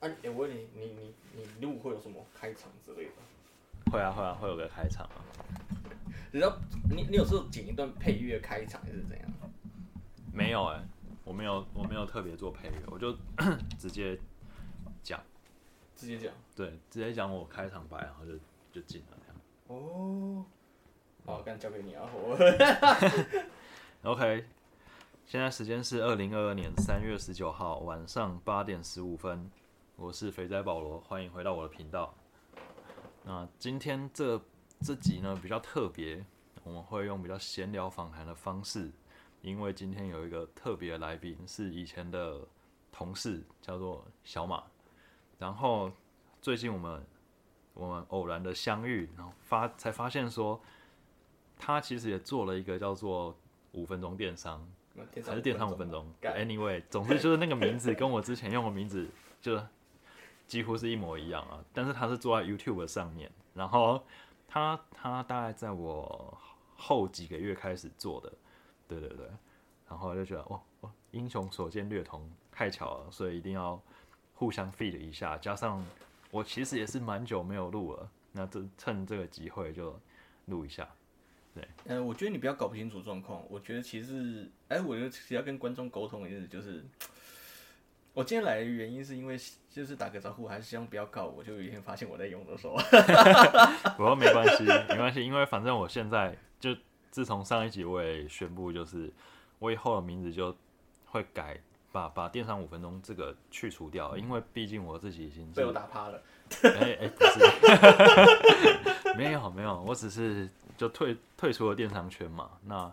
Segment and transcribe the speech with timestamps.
[0.00, 1.14] 啊，哎、我问你，你你
[1.58, 3.90] 你录会有什么开场之类的？
[3.92, 5.20] 会啊会啊会有个开场啊，
[6.32, 6.58] 你知道，
[6.88, 9.30] 你你有时候剪一段配乐开场还是怎样？
[10.32, 10.80] 没有哎、
[11.24, 13.12] 我没有我没有特别做配乐，我就
[13.78, 14.18] 直接
[15.02, 15.20] 讲，
[15.96, 16.32] 直接讲。
[16.56, 18.32] 对，直接讲我开场白，然后就
[18.72, 19.36] 就进了这样。
[19.66, 20.44] 哦，
[21.26, 22.38] 好，刚交给你啊，我
[24.10, 24.44] OK，
[25.26, 29.50] 现在时间是二零二二年三月十九号晚上八点十五分，
[30.00, 32.14] 我是肥仔保罗，欢迎回到我的频道。
[33.22, 34.40] 那今天这
[34.80, 36.24] 这集呢比较特别，
[36.64, 38.90] 我们会用比较闲聊访谈的方式，
[39.42, 42.40] 因为今天有一个特别的来宾是以前的
[42.90, 44.64] 同事，叫做小马。
[45.38, 45.92] 然后
[46.40, 47.06] 最近我们
[47.74, 50.58] 我们偶然的相遇，然后发才发现说，
[51.58, 53.36] 他其实也做了一个叫做
[53.72, 54.66] 五分钟电商，
[55.26, 59.06] 还是电商五分钟？Anyway，总之就是那个名字跟我之前用的名字
[59.42, 59.60] 就
[60.50, 61.62] 几乎是一模一样啊。
[61.72, 64.02] 但是他是做在 YouTube 上面，然后
[64.48, 66.36] 他他大概在我
[66.74, 68.32] 后几个月开始做的，
[68.88, 69.26] 对对对，
[69.88, 73.80] 然后就觉得哇哇，英雄所见略同，太巧了，所以一定要
[74.34, 75.38] 互相 feed 一下。
[75.38, 75.84] 加上
[76.32, 79.96] 我其实也是蛮久没有录了，那这趁这个机会就
[80.46, 80.88] 录一下。
[81.54, 83.42] 对，呃，我觉得你不要搞不清楚状况。
[83.48, 86.84] 我觉得其实，哎、我觉得其实要跟观众沟通的意思就是，
[88.12, 89.38] 我今天来的原因是因为
[89.70, 91.42] 就是打个招呼，还是希望不要告我。
[91.44, 92.76] 就有一天发现我在用的时候，
[93.96, 96.76] 不过没关系，没关系，因为反正我现在就
[97.10, 99.12] 自从上一集我也宣布，就是
[99.58, 100.54] 我以后的名字就
[101.06, 101.60] 会改，
[101.92, 106.20] 把把电商五分钟这个去除掉，因为毕竟我自己已经被我打趴了。
[106.64, 107.38] 哎哎、不是，
[109.16, 112.50] 没有没有，我只是就退退出了电商圈嘛。
[112.64, 112.92] 那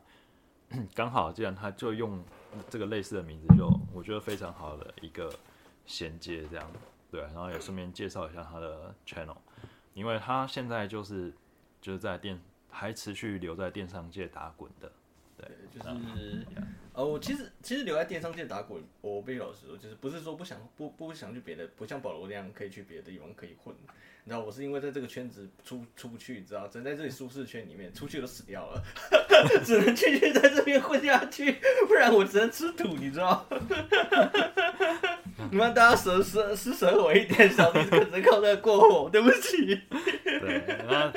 [0.94, 2.24] 刚好既然他就用
[2.70, 5.34] 这个类似的名字就，我觉得非常好的一个
[5.86, 6.70] 衔接，这样
[7.10, 9.38] 对，然后也顺便介绍一下他的 channel，
[9.94, 11.34] 因为他现在就是
[11.82, 14.92] 就是在电还持续留在电商界打滚的，
[15.38, 16.46] 对，就是，
[16.94, 23.74] 呃，我其实其实留在电商界打滚，我必须老实说，就是不是说不想不不想去别的，不像保罗那样可以去别的地方可以混。
[24.28, 28.84] 你知道，我是因为在这个圈子出出不去，你知道，只能在这里舒适圈里面，出去都死掉了，
[29.64, 31.50] 只能继续在这边混下去，
[31.88, 33.46] 不然我只能吃土，你知道。
[35.50, 39.80] 你们大家舍舍施舍我一点，小弟只能靠这过活，对不起。
[40.26, 41.10] 对，那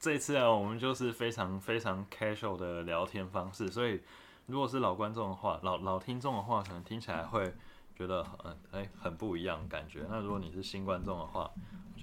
[0.00, 4.00] 这次啊，我们就是非常非常 casual 的聊天方式，所以
[4.46, 7.54] 如果是老观众的话，老老听众的话，可能听起来会
[7.96, 10.00] 觉得很哎、很不一样感觉。
[10.10, 11.48] 那如果你是新观众的话，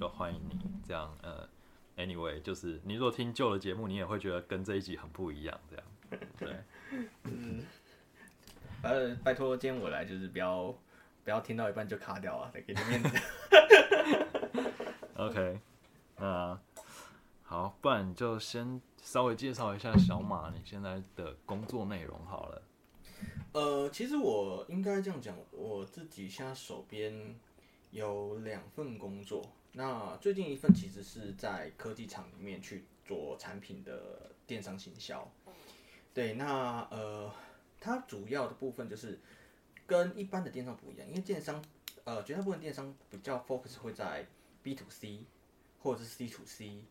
[0.04, 1.48] 就欢迎你这样呃
[1.96, 5.86] ，anyway，就是你如果听旧的节目，你也会觉得跟这一集很不一样，这样
[6.38, 6.54] 对。
[8.82, 10.78] 呃，拜托，今天我来就是不要
[11.24, 13.18] 不要听到一半就卡掉啊，得给点面子。
[15.16, 15.62] OK，
[16.18, 16.60] 那
[17.44, 22.62] 好，不然就先稍微介绍一下小马你现在的工作内容好了。
[23.54, 27.40] 呃，其实我应该这样讲，我自己现在手边
[27.92, 29.42] 有两份工作。
[29.74, 35.30] 那最近一份其实是在科技厂里面去做产品的电商行销。
[36.14, 37.34] 对，那呃，
[37.80, 39.20] 它主要的部分就是
[39.88, 41.64] 跟一般的电商不一样，因为电商
[42.04, 44.26] 呃绝大部分电商比较 focus 会在
[44.62, 45.26] B to C
[45.80, 46.84] 或者是 C to C。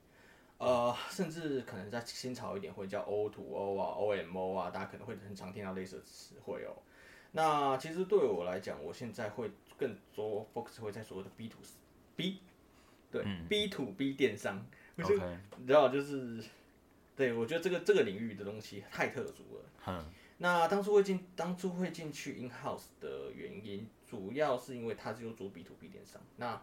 [0.59, 6.75] 呃，甚至可能在新潮一点会叫 O to O 啊、OMO 啊，大家可能会很常听到类似的词汇哦。
[7.33, 11.59] 那其实对我来讲，我现在会更多 focus 会在所谓的 B to
[12.15, 12.41] B，
[13.13, 14.65] 对、B to B 电商，
[14.97, 16.43] 我就 OK，你知道，就是
[17.15, 19.65] 对我觉得这个这个领域的东西太特殊了。
[19.87, 20.05] 嗯
[20.39, 26.21] 那当初会进当初会进去 in house 的原因，主要是因为它只有做 B to B 电商。
[26.37, 26.61] 那、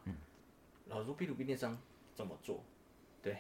[0.88, 1.80] 老实说 B to B 电商
[2.14, 2.62] 怎么做？
[3.24, 3.38] 对，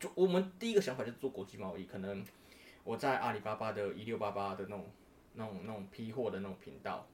[0.00, 2.24] 就我们第一个想法就是做国际贸易，可能
[2.84, 4.86] 我在阿里巴巴的一六八八的那种
[5.34, 7.06] 那种那种批货的那种频道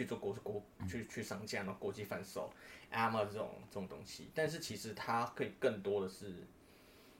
[0.00, 2.50] 去做国国去去上架，然后国际贩售
[2.90, 4.30] Amazon 这种这种东西。
[4.34, 6.32] 但是其实它可以更多的是，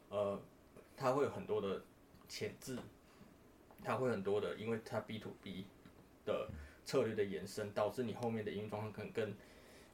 [0.09, 0.41] 呃，
[0.97, 1.83] 它会有很多的
[2.29, 2.79] 潜质。
[3.83, 5.65] 它会很多的，因为它 B to B
[6.27, 6.51] 的
[6.85, 9.35] 策略的延伸，导致你后面的营运状况可能跟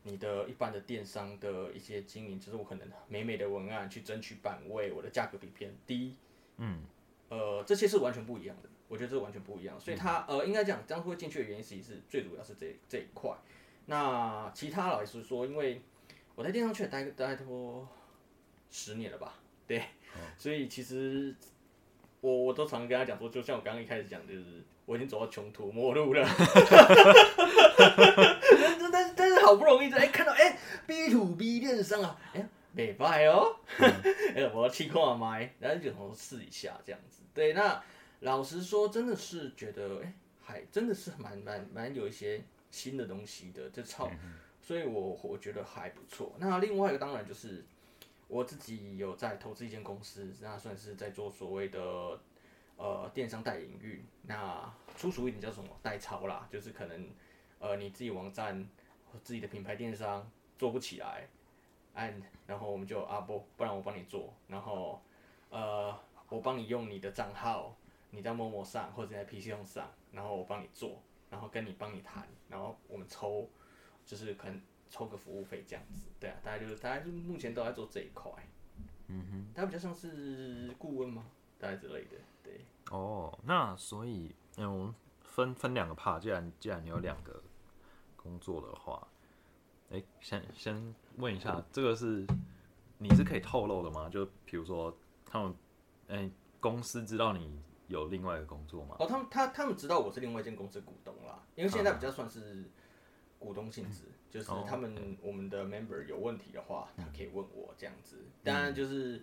[0.03, 6.17] 你的一般的电商的一些经营，就是我可能美美的文案去争取版位，我的价格比别人低，
[6.57, 6.83] 嗯，
[7.29, 13.31] 呃，这些是完全不一样的，我觉得这是完全不一样，所以他呃应该讲当初会进去的原因，其实是最主要是这这一块。
[13.87, 15.81] 那其他老实说，因为
[16.35, 17.89] 我在电商圈待待多
[18.71, 19.35] 十年了吧，
[19.67, 19.83] 对，
[20.37, 21.35] 所以其实
[22.21, 26.27] 我我都常跟他讲说，就像我刚刚一开始讲，就是我已经走到穷途末路了。
[27.77, 37.23] 但是但是但是好不容易就哎看到哎 B to B 电商啊，哎没败哦， 哎我要去看麦，然后就想试一下这样子。
[37.33, 37.83] 对，那
[38.21, 44.11] 老实说，真的是觉得哎还真的是蛮蛮蛮有一些新的东西的，这超，
[44.61, 46.35] 所以我我觉得还不错。
[46.39, 47.65] 那另外一个当然就是
[48.29, 52.21] 我自己有在投资一间公司，那算是在做所谓的。
[52.79, 57.09] 呃，电商代营运，那粗俗一点叫什么代抄啦，就是可能，
[57.59, 58.69] 呃，你自己网站
[59.25, 61.27] 自己的品牌电商做不起来，
[61.95, 65.01] 按，然后我们就啊不，不然我帮你做，然后，
[65.49, 65.99] 呃，
[66.29, 67.75] 我帮你用你的账号，
[68.11, 73.49] 你在陌陌上或者在 PC 用上，然后我帮你做，然后跟你帮你谈，然后我们抽，
[74.05, 78.31] 就是可能抽个服务费这样子，对啊，大家就是大家就目前都在做这一块，
[79.09, 81.27] 嗯哼，他比较像是顾问吗？
[81.59, 82.17] 大概之类的。
[82.43, 86.21] 对哦，那所以，嗯，我们分分两个 part。
[86.21, 87.43] 既然既然你有两个
[88.15, 89.07] 工作的话，
[89.91, 92.25] 哎，先先问一下，这个是
[92.99, 94.09] 你是可以透露的吗？
[94.09, 95.55] 就比如说他们，
[96.09, 96.31] 哎，
[96.61, 98.97] 公司知道你有另外一个工作吗？
[98.99, 102.65] 哦，他们他他们知道我是另外一间公司股东啦，因为现在比较算是
[103.39, 108.25] 股东性质，就是他们我们的 member 有问题的话，他可以问我这样子。
[108.43, 109.23] 当然就是。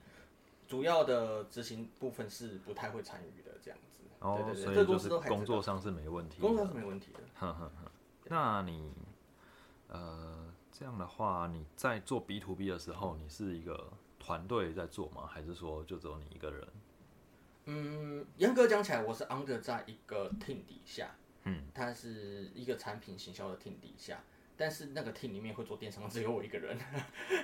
[0.66, 4.02] 主要的执行部分是不太会参与的，这样子。
[4.20, 7.20] 哦，对对对，这公司都工作上是没问题，工作上是没问题的。
[7.36, 7.92] 哼哼哼。
[8.30, 8.92] 那你，
[9.90, 15.28] 呃，这样的话，你在做 B to B 的时候，你是一个团队在做吗？
[15.28, 16.66] 还是说就只有你一个人？
[17.66, 21.16] 嗯，严格讲起来，我是 under 在一个 team 底下，
[21.46, 24.24] 嗯，它是一个产品行销的 team 底下。
[24.56, 26.78] 但是那个 team 里面会做电商只有我一个人，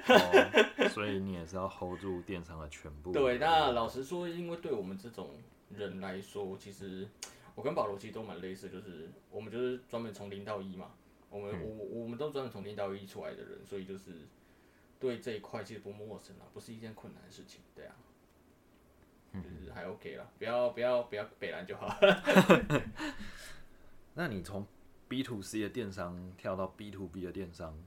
[0.93, 3.11] 所以你也是要 hold 住电商的全部。
[3.11, 5.31] 对，那老实说，因为对我们这种
[5.75, 7.09] 人来说，其实
[7.55, 10.91] 我跟保罗其实都蛮类似，就是我们就是专门从零到一嘛，
[11.31, 14.11] 我们我我们都专门从零到一出来的人，所以就是
[14.99, 17.95] 对这一块其实不陌生啊，不是一件困难的事情，对啊，
[19.43, 21.95] 就是还 OK 啦，不要不要不要北蓝就好。
[24.15, 24.65] 那你从
[25.07, 27.77] B to C 的电商跳到 B to B 的电商，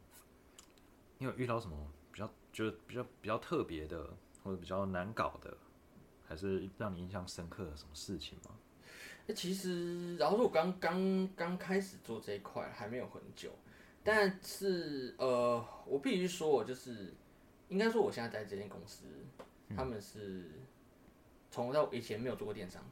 [1.19, 1.77] 你有遇到什么
[2.11, 4.11] 比较觉得比较比较特别的，
[4.43, 5.57] 或者比较难搞的，
[6.27, 8.55] 还是让你印象深刻的什么事情吗？
[9.27, 13.51] 那其实，然后说我刚刚刚开始做这一块还没有很久，
[14.03, 17.15] 但是呃，我必须说，我就是
[17.69, 19.05] 应该说，我现在在这间公司，
[19.77, 20.51] 他们是
[21.53, 22.83] 从到以前没有做过电商。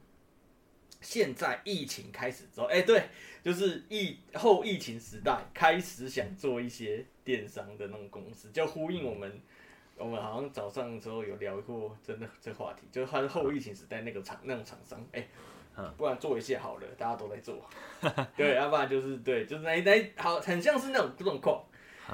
[1.01, 3.09] 现在疫情开始之后，哎，对，
[3.43, 9.41] 就是疫后疫情时代开始想做一些电商的那种公司，就呼应我们，
[9.97, 15.27] 我们好像早上的时候有聊过，真的这话题，就是他是后疫情时代那个厂那种厂商，哎，
[15.97, 17.67] 不然做一些好了，大家都在做，
[18.37, 21.65] 对，要不然就是对，就是那那好，很像是那种状况，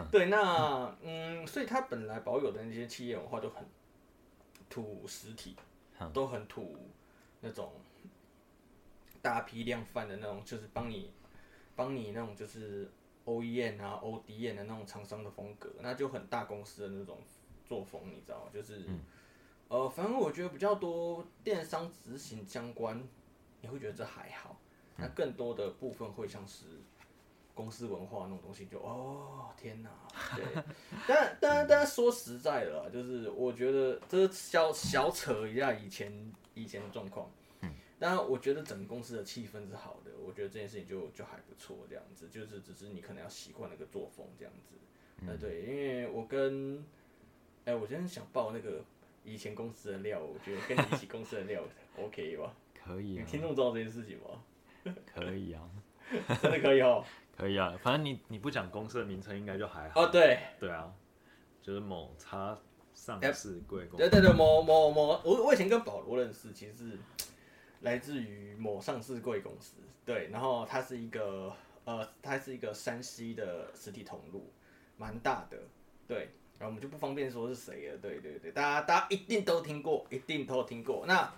[0.09, 3.65] 对，那嗯，所以他本来保有的那些企业文化就很
[4.69, 5.57] 土实体，
[6.13, 6.77] 都很土
[7.41, 7.71] 那种。
[9.19, 11.11] 大批量贩的那种，就是帮你，
[11.75, 12.89] 帮你那种就是
[13.25, 17.17] OEM 啊、ODM 的那种厂商的风格，那就很大公司的那种
[17.65, 18.51] 作风，你知道吗？
[18.53, 18.85] 就是，
[19.67, 23.05] 呃，反正我觉得比较多电商执行相关，
[23.59, 24.55] 你会觉得这还好，
[24.95, 26.65] 那更多的部分会像是
[27.57, 29.89] 公司文化那种东西，就哦天哪，
[30.35, 30.45] 对，
[31.07, 37.27] 但但但说实在的，就是我觉得这小小扯一下以前以前的状况。
[37.99, 44.75] 当然，我觉得整个公司的气氛是好的，我觉得这件事情就就还不错，这样子，就是只是你可能要习惯那个作风这样子。
[45.25, 46.85] 呃，对，因为我跟，
[47.65, 48.83] 哎，我今天想爆那个
[49.23, 51.63] 以前公司的料，我觉得跟你一起公司的料
[51.97, 52.53] OK 吧？
[52.75, 53.25] 可以啊。
[53.27, 54.43] 听众知道这件事情吗？
[55.11, 55.67] 可以啊，
[56.39, 57.03] 真的可以哦。
[57.37, 60.01] 可以啊，反正你你不讲公司的名称，应该就还好。
[60.01, 60.39] 哦，对。
[60.59, 60.91] 对啊，
[61.61, 62.57] 就是某叉
[62.93, 64.09] 上市贵公司。
[64.09, 66.97] 对对对，某某某，我我以前跟保罗认识，其实是。
[67.81, 71.53] 来自于某上市贵公司，对，然后它是一个
[71.85, 74.51] 呃，它是一个山西的实体通路，
[74.97, 75.59] 蛮大的，
[76.07, 81.05] 对，然后我们就不方便说是谁了，对对对，大家大家一定都听过，一定都听过。
[81.05, 81.31] 那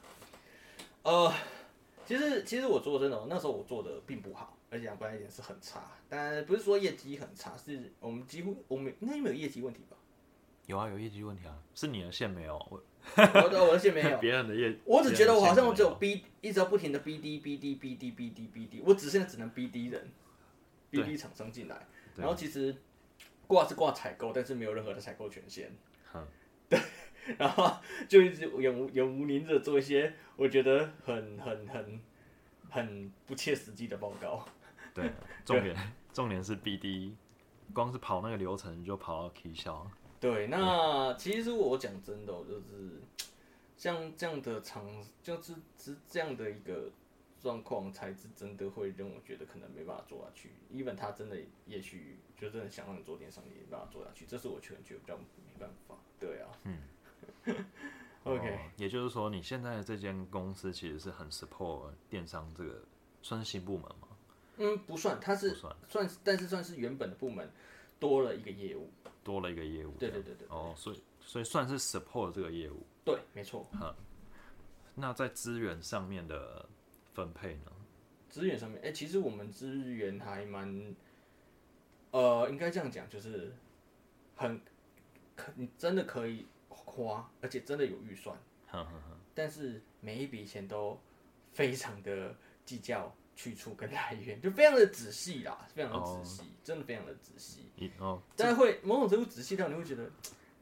[1.04, 1.30] 呃，
[2.06, 9.98] 其实其实我做真的，那时候我做的并不好，而且讲白一点是很差，但不是说业绩很差，是我们几乎我们应该没有业绩问题吧？
[10.68, 12.82] 有啊，有业绩问题啊，是你的线没有我。
[13.16, 20.08] 我的我的线没有， 别人的业，我只觉得我好像我只有 B，一直要不停的 BD BD BD BD BD，我只现在只能 BD 人
[20.92, 22.76] ，BD 厂商进来，然后其实
[23.48, 25.72] 挂是挂采购，但是没有任何的采购权限，
[26.68, 26.80] 对，
[27.38, 32.00] 然后就一直永无永无宁日做一些我觉得很很很
[32.70, 34.46] 很不切实际的报告，
[34.94, 35.12] 对，
[35.46, 37.14] 重点重点是 BD
[37.74, 39.90] 光是跑那个流程就跑到 K 笑。
[40.20, 43.02] 对，那其实我讲真的、哦，就是
[43.78, 44.86] 像这样的场，
[45.24, 46.92] 就是是这样的一个
[47.40, 50.52] 状况，才是真的会让我觉得可能没办法做下去。
[50.74, 55.24] even 他真的也许就真的想让你做电商，也没办法做下去，这是我个人觉得比较没
[55.58, 55.96] 办法。
[56.20, 56.80] 对啊，嗯，
[58.26, 62.84] OK，、哦也就是说，你现在的这间公司其实是很 support 电商这个
[63.22, 64.09] 算是新部门吗？
[64.60, 67.50] 嗯，不算，它是算算是，但是算是原本的部门
[68.00, 68.90] 多了一个业务。
[69.24, 69.92] 多了一个业务。
[69.98, 72.86] 对对对对哦，所以所以算是 support 这个业务。
[73.04, 73.68] 对，没错。
[74.96, 76.68] 那在资源上面的
[77.14, 77.72] 分配呢？
[78.28, 80.96] 资源上面，哎、其实我们资源还蛮，
[82.12, 83.54] 呃，应该这样讲，就是
[84.36, 84.60] 很
[85.36, 88.38] 可，你真的可以花，而且真的有预算，
[88.68, 91.00] 哼哼哼，但是每一笔钱都
[91.54, 92.36] 非常的
[92.66, 97.72] 计较去处跟来源， 就非常的仔细啦，非常的仔细，真的非常的仔细。
[97.78, 100.04] 一哦，但是会某种程度仔细到你会觉得，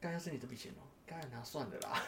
[0.00, 2.00] 干要是你这笔钱哦、干那算了啦。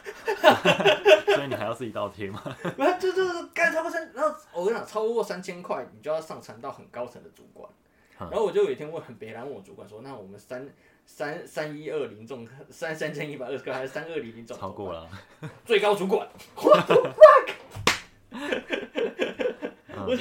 [1.35, 2.41] 所以你还要自己倒贴吗？
[2.77, 7.69] 然后就就是干超过三，然后我跟你讲，超过三千块，你就要上传到很高层的主管。
[8.17, 10.65] 然后我就有一天问很北兰问我主管说，那我们三
[11.05, 14.57] 三三一二零中三三千一百二十个还是三二零零中？
[14.57, 15.09] 超过了，
[15.65, 16.25] 最高主管
[16.55, 17.55] ，what the fuck？
[20.03, 20.17] 我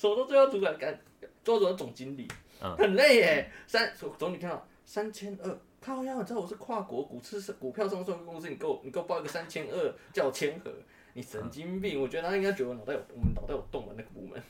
[0.00, 2.26] 就哦，什么都最后主管干，最高主管总经理，
[2.62, 3.50] 嗯很累耶。
[3.66, 6.14] 三总理看到三千二，靠呀！
[6.14, 10.72] 你知道我是跨国股市股票上市公司，你给我你给我报一个三千二叫我签合，
[11.12, 12.00] 你神经病！
[12.00, 14.42] 我觉得他应该觉得我脑袋有我们脑袋有洞的那个部门。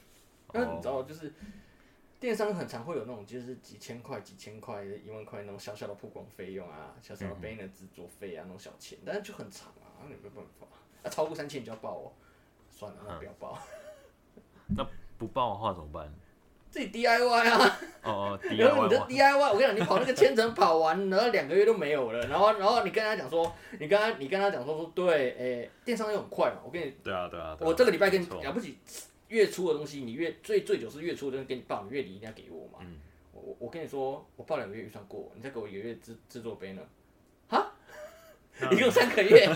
[0.53, 1.33] 但是你知道，就是
[2.21, 10.67] 电商很常会有那种就是几千块、几千块、一万块那种小小的曝光费用啊，小小的 banner 制作费啊那种小钱，但是就很长啊，那你没办法。
[11.03, 12.13] 啊，超过三千你就要报哦。
[12.69, 13.59] 算了，那不要报，
[14.77, 14.85] 那
[15.21, 16.11] 不报的话怎么办？
[16.71, 17.79] 自己 DIY 啊。
[18.03, 28.79] 哦哦 然后你的，DIY 我跟你讲，你跑那个千层跑完，然后两个月都没有了，然后然后你跟他讲说，你跟他你跟他讲说说对，诶、电商又很快嘛，我跟你，对啊对啊，对啊我这个礼拜跟你没错了不起，
[29.29, 32.83] 月初的东西，你月最最久是月初的东西给你报，你月底一定要给我嘛。
[33.33, 36.83] 我我跟你说，我报两个月预算过，你再给我一个月制制作杯呢？
[38.61, 38.69] 哈？
[38.71, 39.49] 你给我三个月，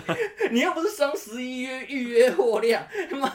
[0.51, 3.31] 你又不是双十一约预约货量，妈，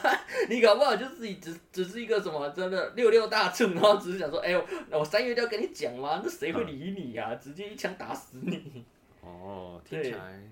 [0.48, 8.84] 你搞不好就自己只只是一个什么真的六六大顺，然后只是想说，哎呦，我三月就要跟你讲嘛，那谁会理你呀、直接一枪打死你。
[9.20, 10.42] 哦，听起来，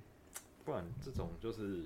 [0.65, 1.85] 不然这种就是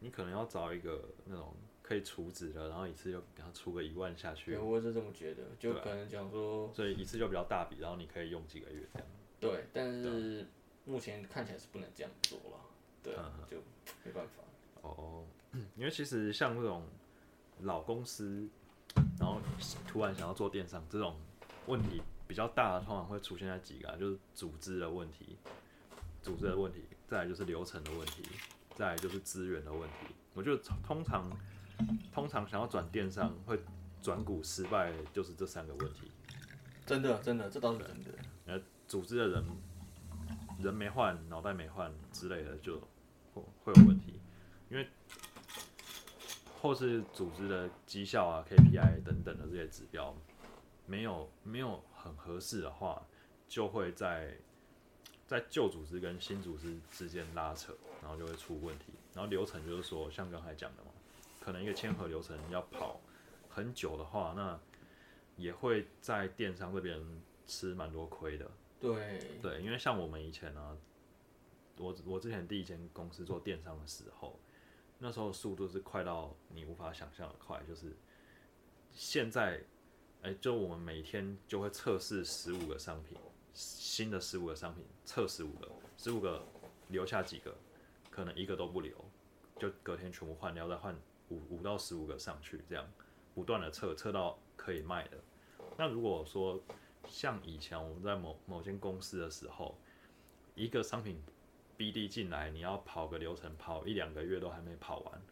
[0.00, 9.08] 你可能要找一个那种可以储值的，然后一次就给他出个一万下对，去，我是这么觉得，就可能讲说，所以一次就比较大笔，然后你可以用几个月这样。
[9.38, 10.46] 对，但是
[10.84, 12.58] 目前看起来是不能这样做了，
[13.06, 13.56] 对啊，就
[14.04, 14.42] 没办法。
[14.82, 15.24] 哦，
[15.76, 16.82] 因为其实像这种
[17.60, 18.48] 老公司，
[19.18, 19.40] 然后
[19.86, 21.16] 突然想要做电商这种
[21.66, 25.36] 问题比较大的，通常会出现在几个、啊，就是组织的问题，
[26.20, 28.24] 组织的问题，再来就是流程的问题，
[28.74, 30.14] 再来就是资源的问题。
[30.34, 31.30] 我觉得通常
[32.12, 33.60] 通常想要转电商会
[34.02, 36.10] 转股失败，就是这三个问题。
[36.84, 38.10] 真的，真的，这倒是真的。
[38.46, 39.44] 呃，组织的人
[40.60, 42.80] 人没换，脑袋没换之类的，就
[43.40, 44.20] 会会有问题，
[44.70, 44.86] 因为
[46.60, 50.14] 或是组织的绩效啊、KPI 等等的这些指标
[50.86, 53.06] 没有没有很合适的话，
[53.48, 54.36] 就会在
[55.26, 58.86] 在旧组织跟新组织之间拉扯，然后就会出问题。
[59.14, 60.90] 然后流程就是说，像刚才讲的嘛，
[61.40, 63.00] 可能一个签合流程要跑
[63.48, 64.58] 很久的话，那
[65.36, 67.00] 也会在电商这边
[67.46, 68.50] 吃蛮多亏的。
[68.78, 70.76] 对，对，因为像我们以前呢、
[71.78, 74.38] 我我之前第一间公司做电商的时候，
[74.98, 77.94] 那时候速度是快到你无法想象的快，就是
[78.92, 79.62] 现在，
[80.22, 83.18] 哎、就我们每天就会测试十五个商品，
[83.52, 86.42] 新的十五个商品测十五个，十五个
[86.88, 87.54] 留下几个，
[88.10, 88.92] 可能一个都不留，
[89.58, 90.96] 就隔天全部换掉，再换
[91.28, 92.86] 五五到十五个上去，这样
[93.34, 95.18] 不断的测，测到可以卖的。
[95.76, 96.58] 那如果说
[97.06, 99.76] 像以前我们在某某间公司的时候，
[100.54, 101.20] 一个商品
[101.76, 105.22] BD 进来，你要跑个流程，跑一两个月都还没跑完，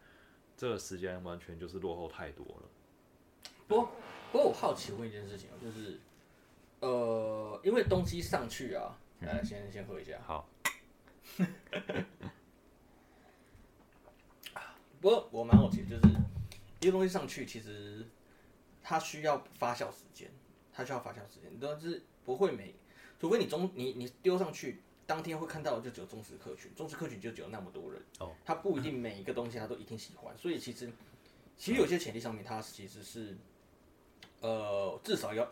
[0.57, 2.69] 这个时间完全就是落后太多了。
[3.67, 3.91] 不过
[4.31, 5.99] 不过我好奇问一件事情哦，就是
[6.81, 10.21] 呃，因为东西上去啊，来先先喝一下。
[10.27, 10.49] 好，
[15.01, 16.03] 不过我蛮好奇，就是
[16.81, 18.07] 一个东西上去，其实
[18.83, 20.31] 它需要发酵时间，
[20.73, 22.75] 它需要发酵时间，但是不会每，
[23.19, 30.91] 除非你中你你丢上去，当天会看到的就只有忠实客群，忠实客群就只有那么多人，哦，他不一定每一个东西他都一定喜欢，所以其实
[31.57, 33.37] 其实有些潜力上面，它其实是
[34.41, 35.47] 呃至少要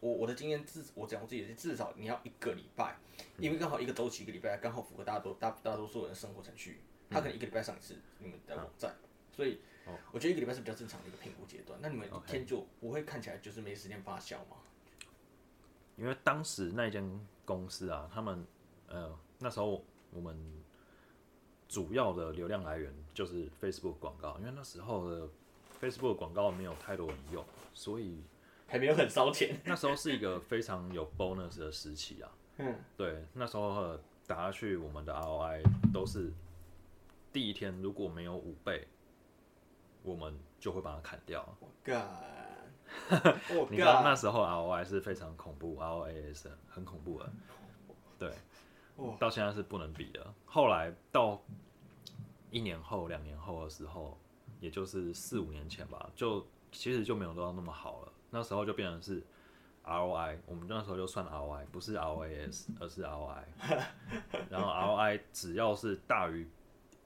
[0.00, 2.96] 我我的经验至我讲我自己的，至少你要一个礼拜，
[3.38, 8.94] 因为刚好一个周期一个礼拜刚好符合大多大大多数人的生活程序，他可能一个礼拜上一次你们的网站，
[9.34, 9.58] 所以
[10.12, 11.78] 我觉得一个礼拜是比较正常的一个评估阶段。
[11.82, 14.58] 那你们一天就不会看起来就是没时间发酵吗？
[15.96, 18.46] 因为当时那间公司啊，他们
[18.88, 20.36] 呃那时候我们
[21.68, 25.28] 主要的流量来源就是 Facebook 广告，因为那时候的
[25.80, 28.22] Facebook 广告没有太多人用，所以
[28.66, 29.60] 还没有很烧钱。
[29.64, 32.30] 那时候是一个非常有 bonus 的时期啊。
[32.56, 36.32] 嗯，对，那时候呃打下去，我们的 ROI 都是
[37.32, 38.88] 第一天如果没有五倍，
[40.02, 41.56] 我们就会把它砍掉。
[41.60, 42.04] 我 God！
[43.70, 47.30] 你知道那时候 ROI 是非常恐怖，ROAS 很恐怖的，
[48.18, 48.32] 对，
[49.18, 50.34] 到现在是不能比的。
[50.44, 51.40] 后来到
[52.50, 54.18] 一年后、两年后的时候，
[54.60, 58.12] 也就是四五年前吧，就其实就没有做到那么好了。
[58.30, 59.22] 那时候就变成是
[59.84, 63.42] ROI，我们那时候就算 ROI，不是 ROAS，而是 ROI。
[64.50, 66.46] 然后 ROI 只要是大于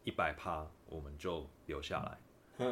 [0.04, 2.18] 一百趴，我们就留下来。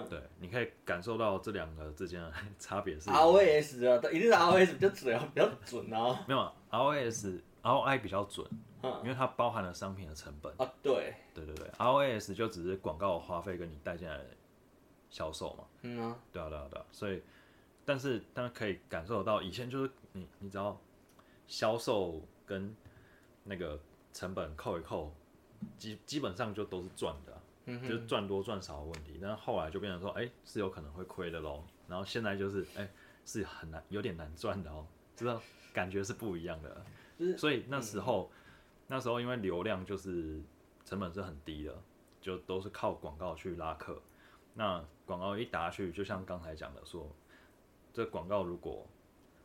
[0.09, 6.25] 对，你可以感受到这两个之间的 差别是 ROS 啊，一定是 ROS 比较准啊，比较准啊。
[6.29, 8.47] 没有 ROS ROI 比较准，
[9.03, 10.73] 因为它包含了商品的成本啊。
[10.83, 14.27] 对，对对对，ROS 就只是广告花费跟你带进来的
[15.11, 15.65] 销售嘛。
[15.83, 17.23] 嗯啊，对啊对啊对啊，所以，
[17.85, 20.79] 但是大家可以感受得到，以前就是你你只要
[21.47, 22.75] 销售跟
[23.45, 23.79] 那个
[24.13, 25.13] 成本扣一扣，
[25.79, 27.37] 基基本上就都是赚的。
[27.67, 31.63] 就是赚多赚少的问题，但后来就变成说，哎，是有可能会亏的喽。
[31.87, 32.89] 然后现在就是，哎，
[33.25, 34.85] 是很难，有点难赚的哦，
[35.15, 35.41] 知道
[35.73, 37.37] 感觉是不一样的。
[37.37, 38.29] 所以那时候，
[38.91, 40.43] 那时候因为流量就是
[40.85, 41.81] 成本是很低的，
[42.21, 44.03] 就都是靠广告去拉客。
[44.53, 47.09] 那广告一打去，就像刚才讲的说，
[47.93, 48.85] 这广告如果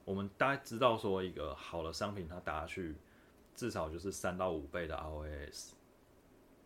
[0.03, 2.95] 我们大家知道说一个好的商品，它打下去
[3.53, 5.73] 至少就是三到五倍的 ROAS。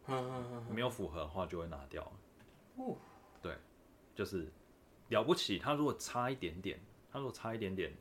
[0.72, 2.10] 没有符合的话就会拿掉。
[2.78, 2.96] 哦，
[3.42, 3.58] 对，
[4.16, 4.50] 就是
[5.10, 5.60] 了不起。
[5.60, 6.80] 它如果差一点点，
[7.12, 7.94] 它如果差一点点，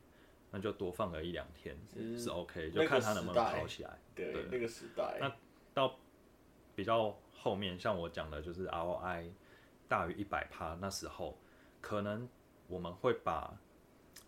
[0.51, 1.77] 那就多放个一两天
[2.17, 3.97] 是 OK，就看他能不能跑起来。
[4.15, 5.17] 对，那个时代。
[5.19, 5.31] 那
[5.73, 5.95] 到
[6.75, 9.29] 比较后面，像我讲的，就是 ROI
[9.87, 11.37] 大于一百趴，那时候
[11.81, 12.27] 可能
[12.67, 13.53] 我们会把，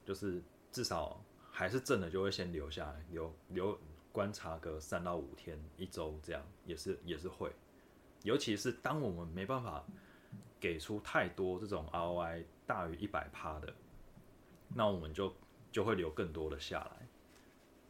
[0.06, 3.80] 就是至少还是正的，就会先留下来，留留
[4.12, 7.52] 观察个三到五天、一周这样，也是也是会。
[8.24, 9.84] 尤其是当我们没办法
[10.60, 13.74] 给出太多这种 ROI 大于一百趴的，
[14.76, 15.34] 那我们就
[15.72, 17.08] 就会留更多的下来，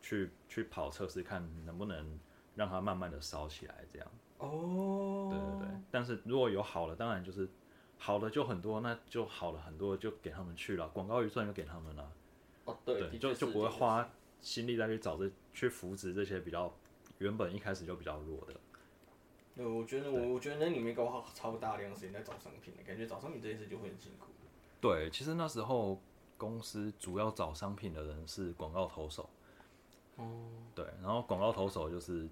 [0.02, 2.20] 去去跑测试，看能不能
[2.56, 4.08] 让它慢慢的烧起来，这样。
[4.38, 5.30] 哦。
[5.32, 5.82] 对对对。
[5.90, 7.50] 但是如果有好的，当然就是
[7.98, 12.12] 好的就很多，那就好了很多，就给他们去了，广告预算就给他们了。
[12.66, 13.18] 哦，对。
[13.18, 14.08] 就就不会花
[14.40, 16.74] 心力再去找这去扶植这些比较
[17.18, 18.54] 原本一开始就比较弱的。
[19.56, 24.28] 对，我觉得我我觉得那里面搞好超大量时间在找商品的感觉，找商品这件事就会很辛苦。
[24.80, 26.02] 对，其实那时候
[26.42, 29.30] 公司主要找商品的人是广告投手。
[30.16, 30.26] 哦。
[30.74, 32.28] 对，然后广告投手就是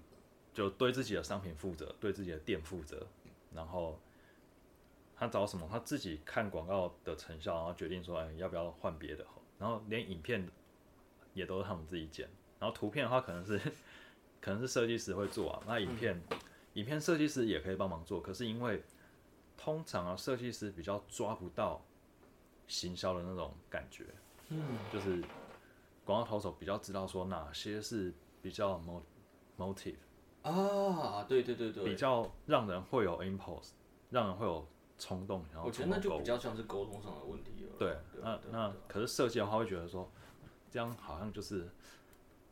[0.52, 3.06] 就对自己的商品负责，对自己的店负责，
[3.54, 3.96] 然后
[5.14, 9.24] 他找什么，他自己看广告的成效，然后决定说，哎，要不要换别的。
[9.60, 10.44] 然后连影片
[11.32, 13.56] 也都是他们自己剪，然后图片的话，可能是
[14.40, 16.20] 可能是设计师会做啊，那影片。
[16.74, 18.80] 影片设计师也可以帮忙做，可是因为
[19.56, 21.84] 通常啊，设计师比较抓不到
[22.70, 24.06] 行销的那种感觉，
[24.48, 25.20] 嗯，就是
[26.04, 28.80] 广告投手比较知道说哪些是比较
[29.58, 29.96] motive
[30.42, 33.72] 啊，对对对对，比较让人会有 impulse，
[34.08, 34.64] 让人会有
[34.98, 37.72] 冲动，然后我觉得那就比较像是沟通上的问题了。
[37.76, 40.08] 对，那那可是设计的话会觉得说，
[40.70, 41.68] 这样好像就是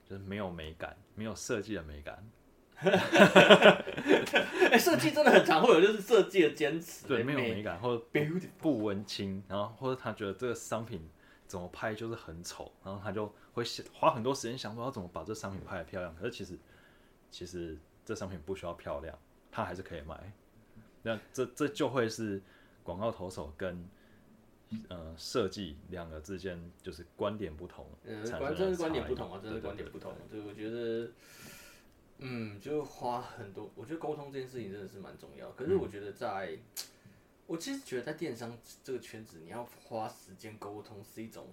[0.04, 2.28] 就是没有美感，没有设计的美感。
[4.70, 8.04] 哎，设计真的很常会有，就是设计的坚持，对，没有美感，或者
[8.58, 11.08] 不温馨，然后或者他觉得这个商品
[11.46, 16.14] 怎么拍就是很丑，然后他就会花很多时间想说要怎么把这商品拍的漂亮。
[16.14, 16.58] 可是其实，
[17.30, 19.18] 其实这商品不需要漂亮，
[19.50, 20.32] 他还是可以卖。
[21.02, 22.40] 那这这就会是
[22.84, 23.88] 广告投手跟
[24.88, 28.24] 呃设计两个之间就是观点不同，嗯，
[28.56, 30.14] 真是观点不同啊，真是观点不同。
[30.30, 31.10] 对我觉得。
[32.18, 33.70] 嗯，就花很多。
[33.74, 35.50] 我觉得沟通这件事情真的是蛮重要。
[35.52, 36.58] 可是我觉得在，
[37.46, 41.46] 我其实觉得在电商这个圈子，你要花时间沟通是一种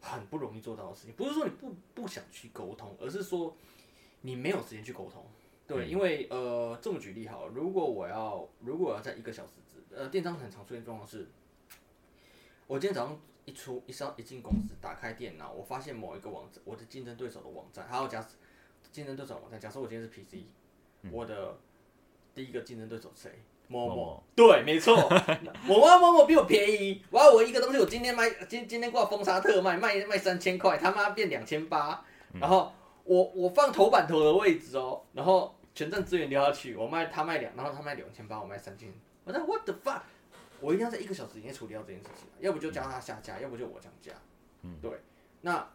[0.00, 1.14] 很不容易做到的事情。
[1.14, 3.56] 不是说你不不想去沟通，而是说
[4.22, 5.24] 你没有时间去沟通。
[5.64, 11.28] 对，因为呃，这么举例好，如果我要如果我要在一个小时之，呃，电商很常出现状况是，
[12.66, 18.30] 我今天早上一出一上一进公司，打开电脑，我发现某一个网站，我的竞争对手的网站，还有假设
[18.92, 20.44] 竞争对手网站，假设我今天是 PC，、
[21.10, 21.58] 我的
[22.34, 23.30] 第一个竞争对手谁？
[23.68, 23.94] 某某。
[23.96, 24.94] 某某，对，没错，
[25.66, 32.70] 我要某某比我便宜，我要我一个东西，我今天卖今今天挂封杀特卖，卖卖三千块，他妈变两千八，然后
[33.04, 38.92] 我我放头版头的位置哦，然后全站资源丢下去，我卖他卖两，然后他卖两千八，我卖三千，
[39.24, 40.02] 我说 what the fuck，
[40.60, 44.12] 我一定要在一个小时以内处理掉这件事情，要不就叫他下架，要不就我降价，
[44.62, 44.90] 嗯，对，
[45.40, 45.66] 那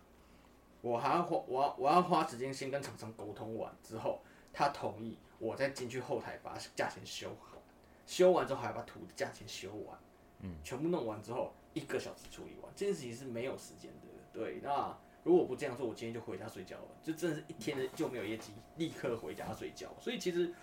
[0.88, 4.22] 我还要花我要我要花时间先跟厂商沟通完之后，
[4.54, 7.58] 他同意，我再进去后台把价钱修好，
[8.06, 9.98] 修完之后还要把图的价钱修完，
[10.40, 14.98] 嗯，全部弄完之后一个小时处理完，这件事情是没有时间的，对，那。
[15.24, 19.90] 如果不这样做，我今天就回家睡觉了，就真的是一天的就没有业绩，立刻回家睡觉。
[20.00, 20.54] 所以其实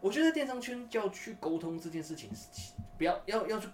[0.00, 3.68] 我觉得电商圈就要去沟通这件事情，是其不要要要去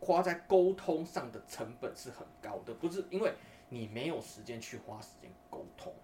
[0.00, 3.32] 花在沟通上的成本是很高的，不是因为
[3.68, 5.94] 你没有时间去花时间沟通，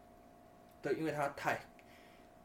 [0.80, 1.60] 对，因为它太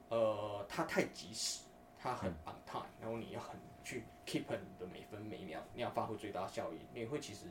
[0.09, 1.63] 呃它太及时，
[1.97, 7.47] 它很 on time，然后你要很去 keep 你的每分每秒，你要发挥最大效益，你会其实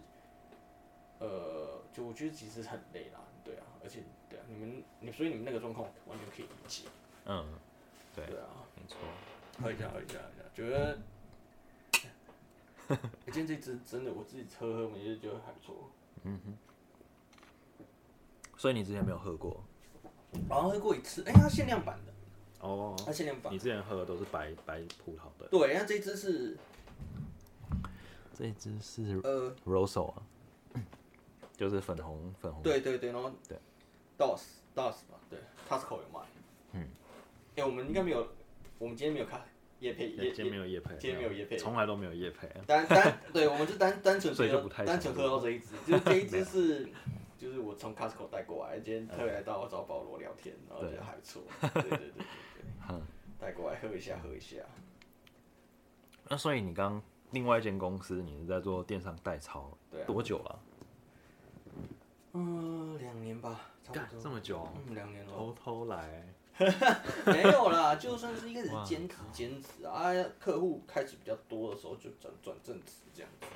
[1.18, 6.85] 呃就我觉得其实很累啦，对啊，而且对啊，你们你所以你们那个状况完全可以理解，
[7.24, 7.59] 嗯，
[8.14, 8.48] 对，对啊。
[8.76, 8.98] 没错。
[9.59, 10.98] 喝一下，喝一下，喝一下，觉得，
[12.88, 12.98] 欸
[13.33, 15.90] 今天这支真的我自己喝喝，我觉得觉得还不错。
[18.66, 19.62] 所以你之前没有喝过
[20.48, 22.12] 好像喝过一次，哎、它限量版的，
[22.66, 22.96] 哦？
[23.07, 23.55] 它限量版。
[23.55, 26.57] 你之前喝的都是白白葡萄的，对，那这支是
[28.35, 30.22] 这支是呃，Rosso 啊，
[31.57, 32.61] 就是粉红粉红。
[32.61, 33.57] 对对对，然后对
[34.18, 34.42] ，DOS
[34.74, 36.20] DOS 吧，对，Costco 有卖。
[36.72, 36.88] 嗯。
[37.55, 38.26] 哎、我们应该没有，
[38.81, 39.40] 我们今天没有看
[39.79, 42.50] 叶配叶今天没有叶配，今天没有叶配从来都没有叶配。
[42.66, 46.88] 单单对，我们就单单纯 所以就喝不太单纯喝到这一支，就是这一支是，
[47.46, 52.24] 就是我从 Costco 带过来，今天特别来到找保罗聊天，然后觉得还不错，对对对对
[52.88, 53.00] 对，
[53.38, 54.56] 带过来喝一下喝一下。
[56.28, 60.59] 那所以你刚另外一间公司，你是在做电商代操，对啊多久了？
[62.32, 64.20] 嗯，两年吧，差不多。
[64.20, 65.32] 这么久，嗯，两年了。
[65.32, 66.26] 偷偷来。
[67.26, 73.46] 没有啦， 就算是一开始兼职兼职啊，客户开始比较多的时候就转转正职这样子。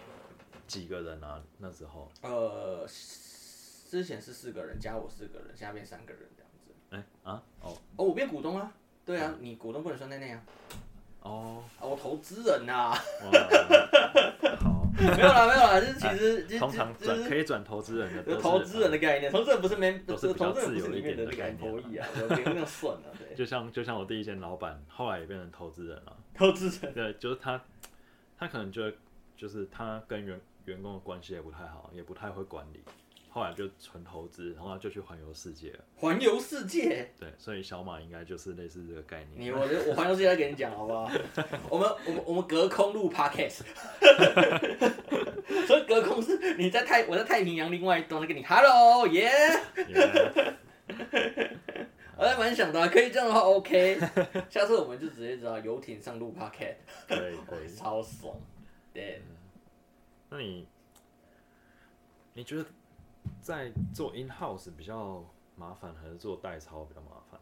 [0.68, 1.42] 几个人啊？
[1.58, 2.08] 那时候？
[2.22, 2.86] 呃，
[3.90, 6.70] 之前是四个人，加我四个人，现在变三个人这样子。
[6.90, 8.72] 哎、啊哦哦，我变股东啊。
[9.04, 10.40] 对啊，你股东不能算在内啊。
[11.22, 12.96] 哦，啊，我投资人呐、哇
[14.60, 14.86] 好。
[14.94, 26.16] 没有啦，没有啦，就是其实就通常转可以转投资人的投资人的概念，投资人不是没，都是比较投资人不是里自由一点的面的那个概念啊，我别那样算啊， 对，就像就像我第一间老板，后来也变成投资人了。
[26.32, 27.60] 投资人对，就是他，
[28.38, 28.92] 他可能就
[29.36, 32.80] 就是他跟员员工的关系也不太好，也不太会管理，
[33.30, 35.84] 后来就纯投资，然后就去环游世界了。
[35.94, 39.30] 环游世界，对，所以小马应该就是类似这个概念。
[39.36, 41.08] 你我我环游世界再跟你讲好不好？
[41.70, 43.60] 我们我们我们隔空录 podcast，
[45.66, 49.30] 所以隔空是你在太我在太平洋另外一端跟你 hello 耶、
[49.88, 50.56] 也
[52.18, 53.98] 我还蛮想的啊、可以这样的话 OK，
[54.50, 56.74] 下次我们就直接知道游艇上录 podcast，
[57.08, 57.68] 可以可以。
[57.74, 58.36] 超爽，
[58.92, 59.22] 对。
[60.28, 60.66] 那你
[62.34, 62.64] 你觉得
[63.40, 65.24] 在做 in house 比较
[65.56, 67.40] 麻烦，还是做代操比较麻烦？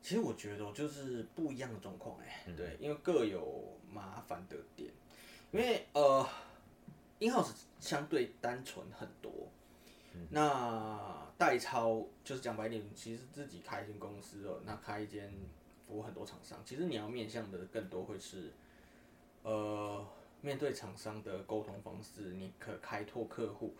[0.00, 2.56] 其实我觉得就是不一样的状况哎，嗯。
[2.56, 4.90] 对，因为各有麻烦的点，
[5.50, 6.26] 因为呃
[7.18, 9.30] ，in house 相对单纯很多，
[10.14, 10.26] 嗯。
[10.30, 15.30] 那代操就是讲白点，其实自己开一间公司哦，那开一间
[15.86, 18.52] 服务很多厂商，其实你要面向的更多会是
[19.42, 20.06] 呃
[20.40, 23.74] 面对厂商的沟通方式，你可开拓客户，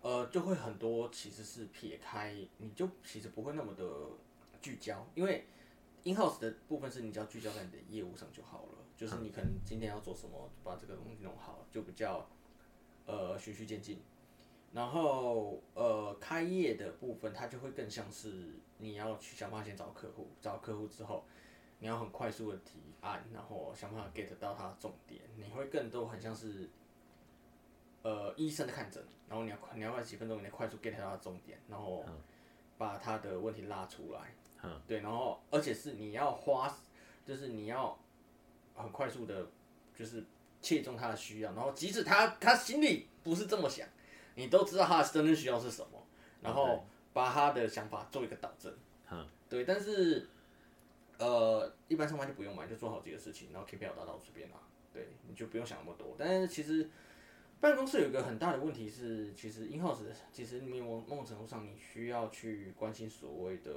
[0.00, 3.84] 呃，就会很多其实是撇开，你就其实不会那么的
[4.60, 5.46] 聚焦，因为
[6.04, 12.28] in house 的部分是你只要聚焦在你的业务上就好了，就是你可能今天要做什么，把这个东西弄好，就比较
[13.06, 14.00] 呃循序渐进。
[14.72, 21.24] 然后呃开业的部分，它就会更像是你要去想办法先找客户，找客户之后，
[21.78, 25.22] 你要很快速的提案，然后想办法 get 到它的重点，
[25.56, 26.68] 会更多很像是
[28.02, 32.04] 呃医生的看诊，然后你要快你要快几分钟以内快速 get 到他的重点，然后
[32.78, 34.80] 把他的问题拉出来，嗯。
[34.86, 36.72] 对，然后而且是你要花，
[37.24, 37.98] 就是你要
[38.74, 39.46] 很快速的，
[39.94, 40.22] 就是
[40.60, 43.88] 切中他的需要，然后即使他他心里不是这么想，
[44.34, 46.02] 你都知道他的真正需要是什么，
[46.42, 48.72] 然后把他的想法做一个导正，
[49.10, 50.28] 嗯，对，但是
[51.18, 54.56] 呃，一般上班就不用嘛，就做好自己的事情，然后 KPI 达到随便啦，
[54.96, 56.14] 对，你就不用想那么多。
[56.16, 56.88] 但是其实
[57.60, 59.98] 办公室有一个很大的问题是，其实 in house
[60.32, 63.70] 其实你某某种程度上你需要去关心所谓的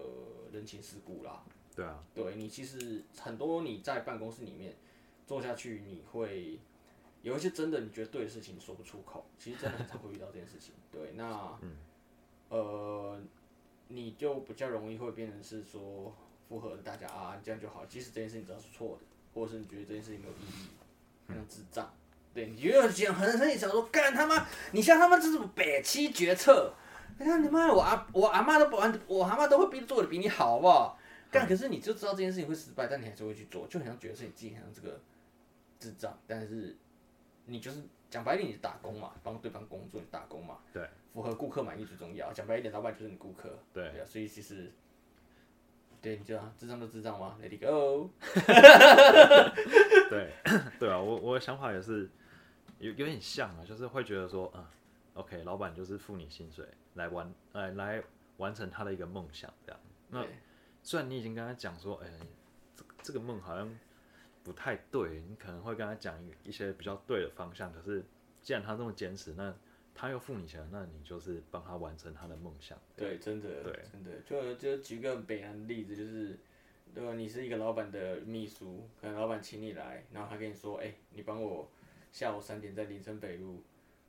[0.53, 1.43] 人情世故啦。
[1.75, 4.73] 对啊，对你其实很多你在办公室里面
[5.27, 6.57] 做下去，你会
[7.21, 10.73] 有一些真的你觉得对的事情说不出口，其实真的很常会遇到这件事情。
[10.89, 11.59] 对，那
[12.49, 13.21] 呃，
[13.89, 16.15] 你就比较容易会变成是说
[16.47, 19.03] 附和大家啊，这样就好，即使这件事情知道是错的，
[19.33, 20.67] 或者是你觉得这件事情没有意义，
[21.35, 21.91] 像智障。
[22.33, 26.73] 对，你就要讲很很想说，干他妈，你像他妈这种北七决策，
[27.17, 30.97] 你看你妈，我阿我阿妈都不完，我阿妈都会比做的比你好，好不好？
[31.31, 34.99] 干，可是你就知道这件事情会失败，但你还是会去做，就好像觉得是你自己很像这个
[35.79, 36.75] 智障，但是
[37.45, 42.31] 你就是讲白一点，你是打工嘛，帮对方工作，你打工嘛，对，符合顾客满意最重要。
[42.33, 44.71] 讲白一点，老板就是你顾客，对啊，所以其实，
[46.01, 48.09] 对，你知道智障就智障嘛？Let it go。
[50.09, 50.33] 对
[50.79, 52.09] 对啊，我我的想法也是
[52.79, 54.65] 有有点像啊，就是会觉得说，嗯
[55.15, 58.03] ，OK，老板就是付你薪水来完，来，来
[58.37, 59.81] 完成他的一个梦想这样。
[60.09, 60.25] 那
[60.81, 62.07] 虽然你已经跟他讲说，哎、
[62.75, 63.69] 这这个梦好像
[64.43, 68.03] 不太对，你可能会跟他讲一些比较对的方向，可是
[68.41, 69.53] 既然他这么坚持，那
[69.99, 72.79] 他又付你钱，那你就是帮他完成他的梦想。
[72.95, 76.39] 对，真的，对真的，就就举个北南的例子，就是，
[76.95, 77.13] 对吧？
[77.15, 81.69] 你是一个老板的秘书，可能老板请你来，然后他跟你说，哎、你帮我
[82.13, 83.61] 下午三点在林森北路，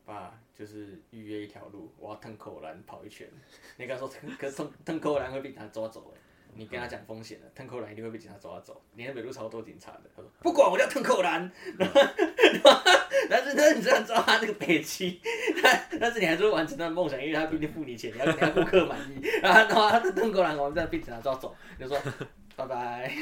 [0.04, 3.28] 把就是预约一条路，我要腾口栏跑一圈。
[3.76, 6.20] 你跟他说腾，可是腾腾口栏会被警察抓走，哎，
[6.54, 8.80] 你跟他讲风险了，腾口栏一定会被警察抓走。
[8.94, 11.50] 林森北路超多警察的，他说不管，我叫腾口栏。
[13.30, 15.20] 但是，但是你真的知道他那个北七，
[15.62, 19.22] 但 但是你还是会完成他的梦想，因为他毕竟付你钱，你要给他顾客满意。
[19.40, 21.96] 然后，然后他的登过来，我们在被警察抓走，你就说
[22.56, 23.14] 拜拜。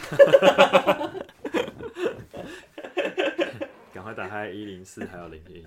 [3.93, 5.67] 赶快打开一零四还有零一零。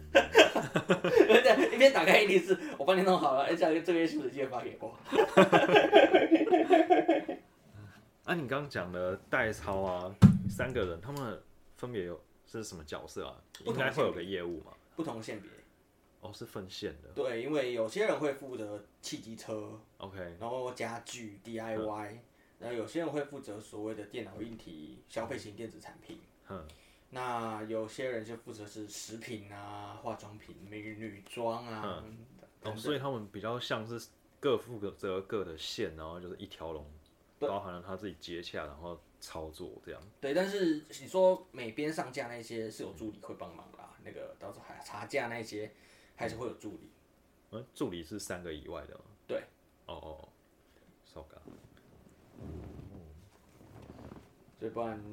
[1.73, 4.97] 一边打开一零四，我帮你弄好了，而且这边是不是记得发给我？
[8.23, 10.09] 啊，你刚刚讲的代操啊，
[10.49, 11.39] 三个人他们
[11.75, 12.19] 分别有
[12.59, 13.41] 是什么角色啊？
[13.65, 14.73] 应该会有个业务嘛？
[14.95, 15.49] 不同性别，
[16.19, 17.09] 哦，是分线的。
[17.15, 22.17] 对，因为有些人会负责汽机车，OK，然后家具 DIY，
[22.59, 26.19] 然后有些人会负责所谓的电脑硬体、消费型电子产品。
[26.45, 26.67] 哼，
[27.09, 32.03] 那有些人就负责是食品啊、化妆品、美女装啊。
[32.63, 34.07] 哦，所以他们比较像是
[34.39, 36.85] 各负责各的线，然后就是一条龙，
[37.39, 40.01] 包含了他自己接洽，然后操作这样。
[40.19, 45.71] 对，但是你说每边上架那些是有助理会帮忙啦，那个到时候还查价那些
[46.17, 46.91] 还是会有助理。
[47.51, 49.01] 嗯，助理是三个以外的吗？
[49.25, 49.43] 对。
[49.85, 50.29] 哦哦
[51.07, 51.37] ，sauga。
[54.59, 55.03] 所以不然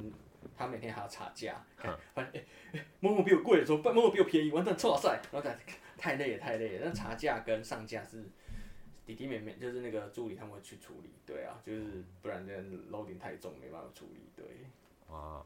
[0.56, 3.94] 他每天还要查价，看，发现哎，某某比我贵，怎么办？
[3.94, 5.58] 某某比我便宜，完蛋，错赛，然后感
[5.96, 6.86] 太累了，太累了。
[6.86, 8.24] 那查价跟上架是
[9.08, 12.52] 弟弟妹妹，就是那个助理他们会去处理，对啊，就是不然这
[12.92, 14.44] loading 太重，没办法处理，对。
[15.08, 15.42] 哇，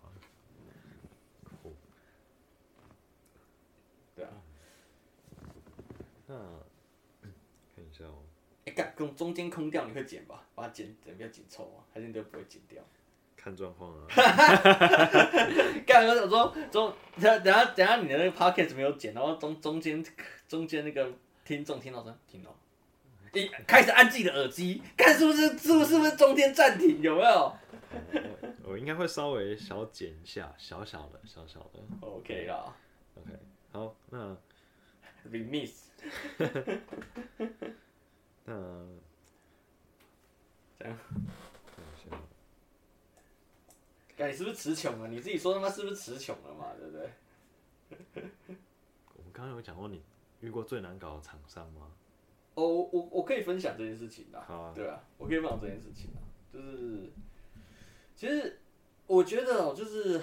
[4.17, 4.33] 对啊，
[6.27, 6.35] 那
[7.77, 8.25] 看一下哦，
[8.65, 10.45] 哎、干，中中间空掉你会剪吧？
[10.57, 12.83] 把它剪剪比较紧凑啊，还是你都不会剪掉？
[13.37, 14.07] 看状况啊。
[15.87, 20.05] 干，我想说中，等下等下等下你的那个 podcast 没有剪，然后中中间
[20.49, 21.13] 中间那个
[21.45, 22.53] 听众听到说听到，
[23.33, 27.57] 一开始按自己的耳机，看是不是是不是是不是中间暂停有没有
[28.65, 31.81] 我应该会稍微小剪一下，小小的，小小的。
[32.01, 32.75] ？OK 啦
[33.15, 33.31] OK，
[33.71, 34.37] 好，那
[35.31, 35.85] ，remiss，
[38.45, 38.87] 那
[40.79, 40.99] 这样，
[41.77, 42.17] 看一下，
[44.17, 45.09] 干你是不是词穷了？
[45.09, 46.73] 你自己说他妈是不是词穷了嘛？
[46.79, 47.11] 对不对？
[49.17, 50.03] 我们刚刚有讲过你
[50.41, 51.91] 遇过最难搞的厂商吗？
[52.55, 54.39] 哦，我我我可以分享这件事情的。
[54.39, 56.21] 啊，对啊，我可以分享这件事情啊，
[56.53, 57.11] 就是
[58.15, 58.61] 其实
[59.07, 60.23] 我觉得哦，就是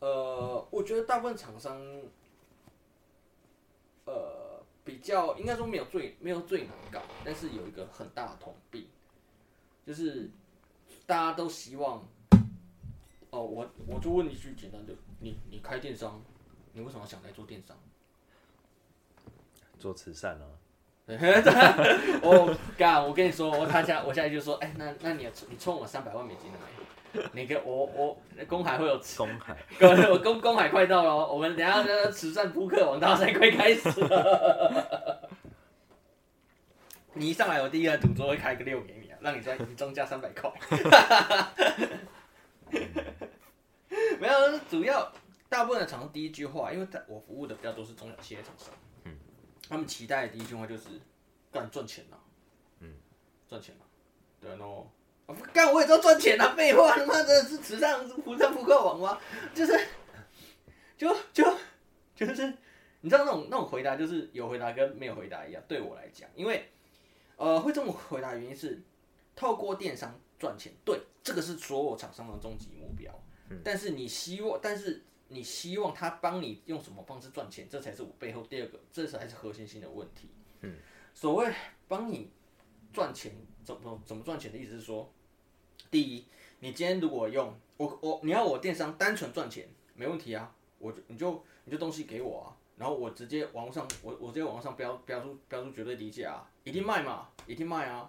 [0.00, 1.80] 呃，我觉得大部分厂商
[4.04, 8.86] 呃比较应该说没有最没有最难搞，但是有一个很大的通病，
[9.86, 10.30] 就是
[11.06, 12.06] 大家都希望
[13.30, 16.22] 哦，我我就问你一句简单的，你你开电商，
[16.74, 17.74] 你为什么想来做电商？
[19.78, 20.46] 做慈善啊，
[22.22, 23.04] 哦，干！
[23.06, 27.28] 我跟你说，我他下我下来就说，哎、那那你你充我三百万美金了没？
[27.32, 35.28] 那个我我公海会有公海，各位，我公公海快到了哦，我们等一下那个慈善扑克王大赛快开始了。
[37.12, 40.50] 你一上来，我第一个赌桌会开个六给你啊，让你赚你中价三百块。
[44.18, 45.12] 没有，主要
[45.48, 48.83] 大大部分的厂商第一句话，因为在我服务的比较多是中小企业厂商，嗯，
[49.74, 50.84] 他们期待的第一句话就是
[51.50, 52.16] 干赚钱呐、
[52.78, 52.94] 嗯，
[53.48, 53.84] 赚钱呐、
[54.40, 54.88] 对啊，然后
[55.52, 59.20] 干我也知道赚钱啊，废话，他妈的是纸上浮上扑克网吗？
[59.52, 59.72] 就是
[60.96, 61.44] 就就
[62.14, 62.46] 就是
[63.00, 66.70] 你知道那种那种回答就是有回答跟没有回答一样，对我来讲，因为
[67.34, 68.80] 呃会这么回答的原因是
[69.34, 73.12] 透过电商赚钱，对，这个是所有厂商的终极目标。
[73.64, 75.02] 但是你希望，但是
[75.34, 80.30] 你希望他帮你用什么方式赚钱，这才是我背后第二个，这才是核心性的问题。
[80.60, 80.76] 嗯，
[81.12, 81.52] 所谓
[81.88, 82.30] 帮你
[82.92, 83.32] 赚钱，
[83.64, 85.12] 怎么怎么赚钱的意思是说，
[85.90, 86.24] 第一，
[86.60, 98.08] 你今天如果用我我你要我电商单纯赚钱，没问题啊，我就你就你就东西给我啊，然后我直接网络上我我直接网络上标标出标出绝对低价啊，一定卖嘛，一定卖啊。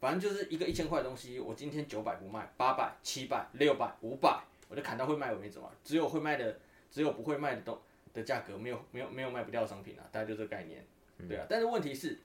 [0.00, 5.70] 反正就是一个一千块的东西，我今天九百不卖，八百、七百、六百、五百，我就砍到会卖为止嘛。
[5.82, 6.58] 只有会卖的，
[6.90, 7.78] 只有不会卖的东
[8.14, 10.84] 的价格，没有没有没有卖不掉的商品啊，大概就这个概念，
[11.28, 11.46] 对啊。
[11.48, 12.18] 但是问题是，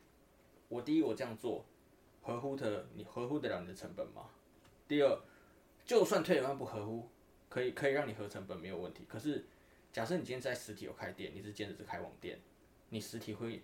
[0.70, 1.66] 我第一我这样做
[2.22, 4.30] 合乎的，你合乎得了你的成本吗？
[4.88, 5.20] 第二，
[5.86, 7.10] 就算退一万不合乎，
[7.50, 9.06] 可以可以让你合成本没有问题。
[9.08, 9.46] 可是
[9.92, 12.40] 假设你今天在实体有开店，你是兼职是开网店，
[12.90, 13.62] 你实体会，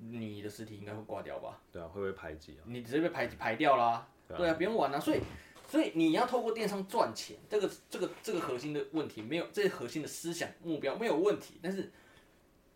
[0.00, 1.60] 你的实体应该会挂掉吧？
[1.72, 2.62] 对啊，会不会排挤啊？
[2.66, 5.00] 你直接被排排掉啦、对啊，不用玩啊。
[5.00, 5.20] 所以，
[5.68, 11.60] 所以你要透过电商赚钱，这个这个这个核心的问题没有，这些核心的思想目标没有问题。
[11.62, 11.92] 但是，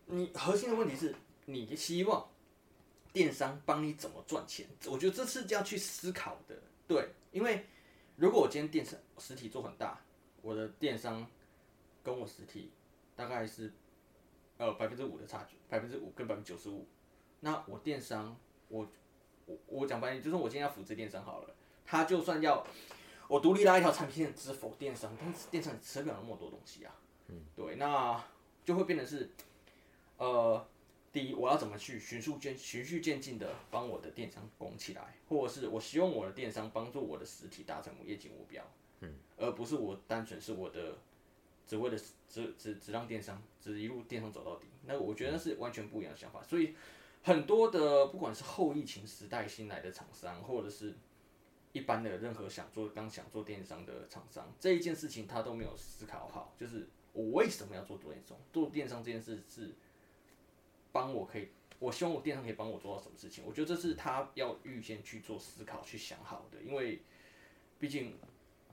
[0.05, 1.14] 你核心的问题是
[1.46, 2.28] 你希望
[3.11, 4.66] 电商帮你怎么赚钱？
[4.87, 6.55] 我觉得这是要去思考的。
[6.87, 7.64] 对，因为
[8.16, 9.98] 如果我今天电商实体做很大，
[10.42, 11.26] 我的电商
[12.02, 12.70] 跟我实体
[13.16, 13.72] 大概是
[14.59, 16.87] 呃百分之五的差距，百分之五跟百分之九十五。
[17.40, 18.37] 那我电商，
[18.68, 18.87] 我
[19.46, 22.66] 我我讲白点，就是我今天要扶持电商好了，他就算要
[23.29, 26.95] 我独立拉一条产品线只否电商，但是电商吃不了那么多东西啊。
[27.29, 28.23] 嗯，对，那
[28.64, 29.31] 就会变成是，
[30.16, 30.66] 呃，
[31.12, 38.62] 第一，我要怎么去循序渐循序渐进的帮我的电商拱起来，或者是我希望我的电商帮助我的实体达成我业绩目标，
[39.01, 40.99] 嗯，而不是我单纯是我的
[41.66, 46.75] 只为了只只只让电商只一路电商走到底，那我觉得那是完全不一样的想法，所以。
[47.25, 50.92] 很多的不管是后疫情时代新来的厂商，或者是
[51.72, 58.37] 一般的任何想做刚想做电商的厂商，这一件事情他都没有思考好，就是我为什么要做电商？
[58.52, 59.74] 做电商这件事是
[60.92, 63.44] 帮我可以，我希望我电商可以帮我做到什么事情？
[63.46, 67.02] 我觉得这是他要预先去做思考、去想好的，因为
[67.78, 68.18] 毕竟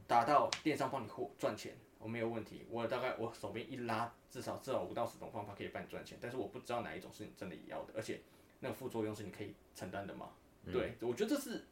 [0.08, 2.66] 达到电商帮你获赚钱，我没有问题。
[2.70, 8.20] 我大概我手边一拉，至少至少五到十种方法可以帮你赚钱，但是我不知道哪一种是你真的要的，而且。
[8.62, 10.32] 那个副作用是你可以承担的嘛？
[10.70, 11.64] 对，我觉得这是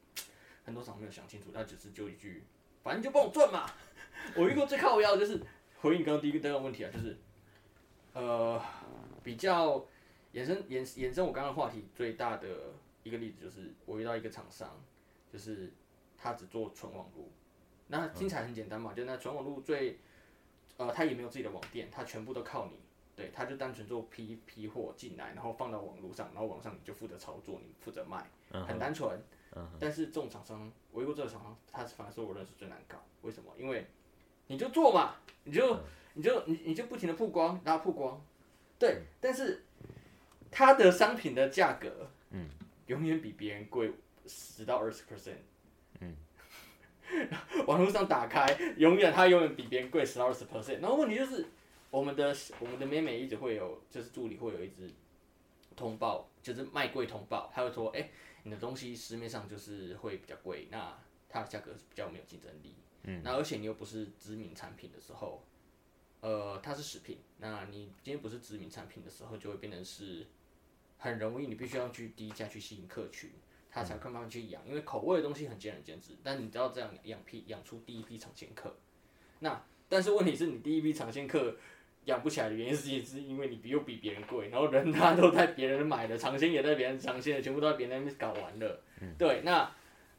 [0.67, 2.43] 很多厂没有想清楚，他只是就一句，
[2.83, 3.65] 反正就帮我赚嘛。
[4.35, 5.41] 我遇过最靠腰的就是
[5.79, 7.17] 回应刚刚第一个第二个问题啊，就是
[8.11, 8.61] 呃
[9.23, 9.77] 比较
[10.33, 12.49] 衍生衍衍生我刚刚话题最大的
[13.03, 14.69] 一个例子就是我遇到一个厂商，
[15.31, 15.71] 就是
[16.17, 17.29] 他只做纯网络，
[17.87, 19.97] 那听起来很简单嘛，就那纯网络最
[20.75, 22.77] 呃他也没有自己的网店，他全部都靠你。
[23.15, 28.29] 对，他就单纯做批批货进来，然后放到网络上，然后网上你就负责操作，你负责卖，
[28.67, 29.19] 很单纯。
[29.79, 32.97] 但是这种厂商，我遇过这个厂商，他反而是我认识最难搞。
[33.21, 33.51] 为什么？
[33.57, 33.85] 因为
[34.47, 35.79] 你就做嘛，你就
[36.13, 38.21] 你就你你就不停的曝光，然后曝光。
[38.79, 39.63] 对，但是
[40.51, 42.49] 他的商品的价格，嗯，
[42.87, 43.93] 永远比别人贵
[44.25, 45.37] 十到二十 percent。
[45.99, 46.15] 嗯，
[47.65, 48.45] 网络上打开，
[48.77, 50.79] 永远他永远比别人贵十到二十 percent。
[50.79, 51.45] 然后问题就是。
[51.89, 54.91] 我们的我们的妹妹一直会有，就是助理会有一直
[55.73, 58.09] 通报，就是卖贵通报，他会说，哎，
[58.47, 62.73] 你的东西市面上就是会比较贵，那它的价格是比较没有竞争力。
[63.03, 63.21] 嗯。
[63.21, 65.43] 那而且你又不是知名产品的时候，
[66.21, 70.25] 呃，它是食品，那你今天不是知名产品的时候，就会变成是
[70.97, 73.29] 很容易，你必须要去低价去吸引客群，
[73.69, 78.73] 它才会慢慢去养，因为口味的东西很见仁见智，但你只要这样养批养出第一批尝鲜客，
[79.39, 81.57] 那但是问题是你第一批尝鲜客。
[82.07, 88.81] 养不起来的原因是，是因为你比又比别人贵，然后人他都在别人买的，尝鲜也在别人尝鲜的，全部都在别人那边搞完了。
[89.17, 89.69] 对，那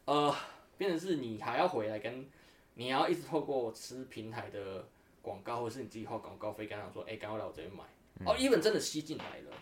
[0.05, 0.35] 呃，
[0.77, 2.29] 变成是你还要回来跟，
[2.75, 4.87] 你要一直透过吃平台的
[5.23, 7.83] 广告，或是你自己花广告费跟他说，哎，赶快来我这边买。
[8.27, 9.57] 哦，一本真的吸进来了，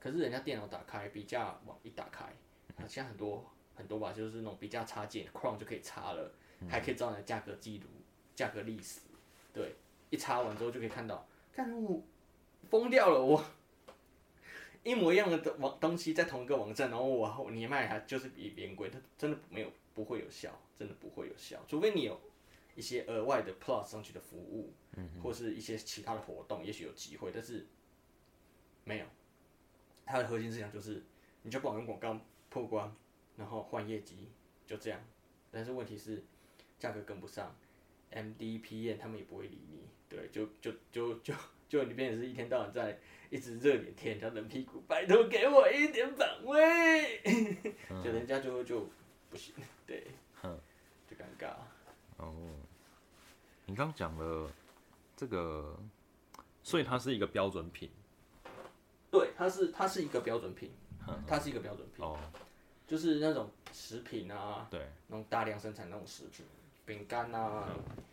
[0.00, 2.24] 可是人家电脑打开比价网一打开，
[2.88, 6.32] 现在很多很多吧，就是那种比价插件框就可以插了，
[6.68, 7.84] 还可以找你的价格记录、
[8.34, 9.00] 价格历史。
[9.52, 9.76] 对，
[10.10, 11.24] 一插完之后就可以看到。
[11.54, 12.02] 看我
[12.68, 13.44] 疯掉了，我
[14.82, 22.20] 一模一样的网东西在同一个网站，然后我你卖它就是比别人贵，它真的没有不会有效，真的不会有效，除非你有
[22.74, 27.66] 一些额外的 plus 上去的服务，嗯，或是一些其他的活动，也许有机会，但是
[28.82, 29.06] 没有。
[30.04, 31.02] 它的核心思想就是，
[31.42, 32.94] 你就光用广告曝光，
[33.36, 34.28] 然后换业绩，
[34.66, 35.00] 就这样。
[35.50, 36.22] 但是问题是，
[36.78, 37.56] 价格跟不上
[38.12, 41.34] ，MDP 他们也不会理你，对，就就就就
[41.68, 42.96] 就你变成是一天到晚在
[43.30, 47.20] 一直热脸贴人家冷屁股，拜托给我一点反胃，
[48.04, 48.88] 就人家就就
[49.28, 49.52] 不行，
[49.84, 50.06] 对，
[50.40, 51.54] 就尴尬。
[52.18, 52.32] 哦，
[53.66, 54.48] 你刚讲了
[55.16, 55.76] 这个，
[56.62, 57.90] 所以它是一个标准品。
[59.10, 60.70] 对，它是它是一个标准品，
[61.26, 62.16] 它是一个标准品，哦，
[62.86, 66.46] 就是那种食品啊，对，那种大量生产那种食品，
[66.84, 67.68] 饼干啊，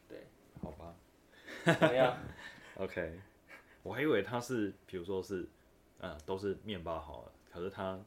[0.08, 0.26] 对，
[0.62, 0.96] 好吧，
[1.64, 2.18] 怎么样？
[2.76, 3.20] OK，
[3.84, 5.48] 我还以为他是，比如说是，
[6.00, 8.00] 嗯，都是面包好了，可是他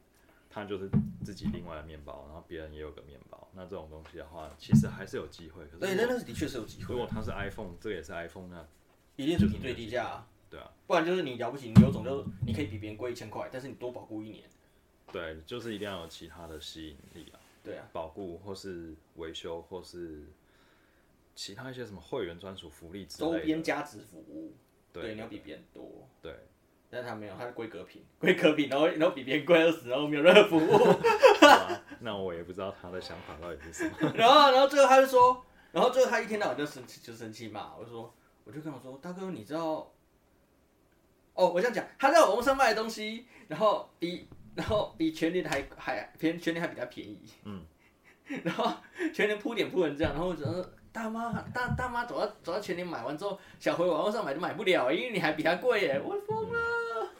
[0.50, 0.88] 他就是
[1.24, 5.64] 自己另外的面包，然后别人也有个面包，那这种东西的话，其实还是有机会。
[5.66, 6.94] 可是，对，那那是的确是有机会。
[6.94, 8.66] 如果它是 iPhone，这个也是 iPhone，那
[9.16, 10.26] 一定是比最低价。
[10.50, 14.44] 对啊，不然就是你了不起，你有种就是你可以比别人贵一千块，但是你多保护一年。
[15.12, 17.38] 对，就是一定要有其他的吸引力啊。
[17.62, 20.26] 对啊，保护或是维修或是
[21.34, 24.54] 其他一些什么会员专属福利之类的周边加值服务。
[24.92, 26.08] 对，你要比别人多。
[26.22, 26.32] 对，
[26.88, 30.94] 但是他没有，他是规格品， 规格品，然后然后比别人贵二十，然后没有任何服务。
[32.00, 34.12] 那我也不知道他的想法到底是什么。
[34.14, 37.74] 然后然后最后他就说，然后最后他一天到晚就生气，就生气嘛。
[37.78, 38.14] 我就说，
[38.44, 39.90] 我就跟我说，大哥，你知道？
[41.34, 47.64] 哦，我这样讲，他在网上卖的东西，然后比然后比全年还还偏全年还比较便宜，嗯，
[48.44, 48.72] 然后
[49.12, 57.10] 全年铺点铺成这样，然后我觉得大妈大大妈走到走到全年买完之后，想回网络上买都买不了，因为你还比他贵耶，我疯了。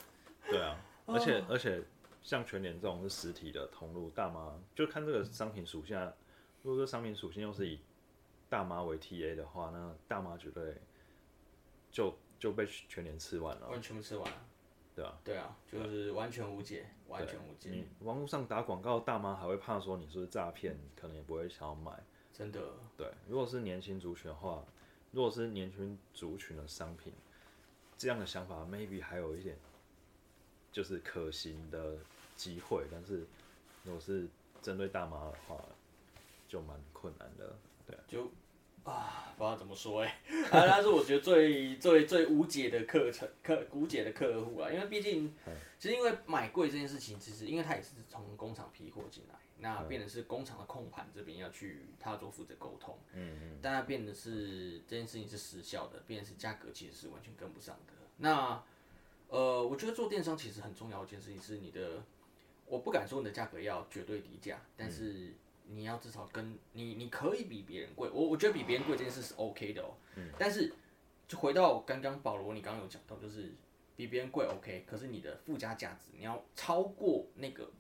[0.49, 1.83] 对啊，而且而且
[2.23, 5.99] 像全年这种是实体的通路，大妈就看这个商品属性，
[6.63, 7.81] 如果说商品属性又是以
[8.49, 10.81] 大妈为 TA 的话，那大妈绝对
[11.91, 12.17] 就。
[12.37, 14.37] 就被全年吃完了，完全部吃完了，
[14.95, 17.71] 对啊，对啊，就是完全无解，完全无解。
[17.71, 21.91] 你网络上打广告，大妈还会怕说你是诈骗，可能也不会想要买。
[22.37, 22.61] 真的，
[22.97, 24.65] 对，如果是年轻族群的话，
[25.13, 27.13] 如果是年轻族群的商品，
[27.97, 29.57] 这样的想法 maybe 还有一点
[30.73, 31.97] 就是可行的
[32.37, 33.25] 机会，但是
[33.85, 34.27] 如果是
[34.61, 35.57] 针对大妈的话，
[36.49, 37.57] 就蛮困难的，
[37.87, 38.31] 对，就。
[38.83, 40.21] 啊，不知道怎么说哎，
[40.53, 45.35] 啊，他是我觉得最最最无解的课程客无解的客户啊，因为毕竟，
[45.79, 57.93] 其实因为买贵这件事情，其实因为他也是从工厂批货进来，那变的是工厂的控盘这边要去他做负责沟通，嗯嗯，但他变的是这件事情是时效的，变的是价格其实是完全跟不上的。
[58.17, 58.63] 那
[59.29, 62.05] 呃，我觉得做电商其实很重要一件事情是你的，
[62.67, 65.33] 我不敢说你的价格要绝对低价，但是。
[65.67, 69.95] 你要至少跟你，你可以比别人贵，我我觉得比别人贵这件事是 OK 的哦。
[70.15, 70.29] 嗯。
[70.39, 70.71] 但是，
[71.27, 73.51] 就回到刚刚保罗，你刚刚有讲到，就是
[73.97, 77.71] 比别人贵 OK，可是你的附加价值你要超过那个，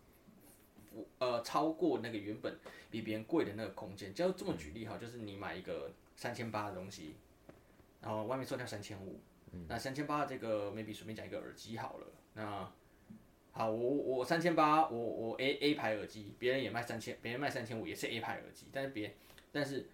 [1.18, 2.56] 呃，超过那个原本
[2.90, 4.12] 比别人贵的那个空间。
[4.14, 7.14] 就这么举例哈，就是你买一个三千八的东西，
[8.00, 9.18] 然后外面售价三千五，
[9.68, 12.72] 那三千八这个 maybe 随便讲一个耳机好了，那。
[13.56, 19.14] 好，我我三千八，我我 A A 牌耳机，别人也卖三千，别人卖三千五也是 A 牌耳机，但是别，
[19.52, 19.86] 但是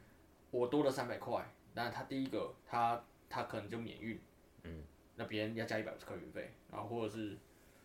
[0.51, 4.19] 我多了三百块，那他第一个他他可能就免运，
[4.63, 4.83] 嗯，
[5.17, 7.37] 那别人要加一百五十块运费，然后或者是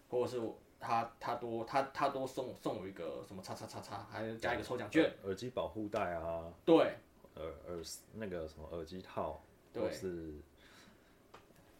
[0.07, 0.39] 或者是
[0.79, 6.97] 他他多他他多送送我一个什么叉叉叉叉，还加一个抽奖券，耳机保护带啊，对，
[7.35, 9.41] 耳耳那个什么耳机套，
[9.73, 10.33] 对，是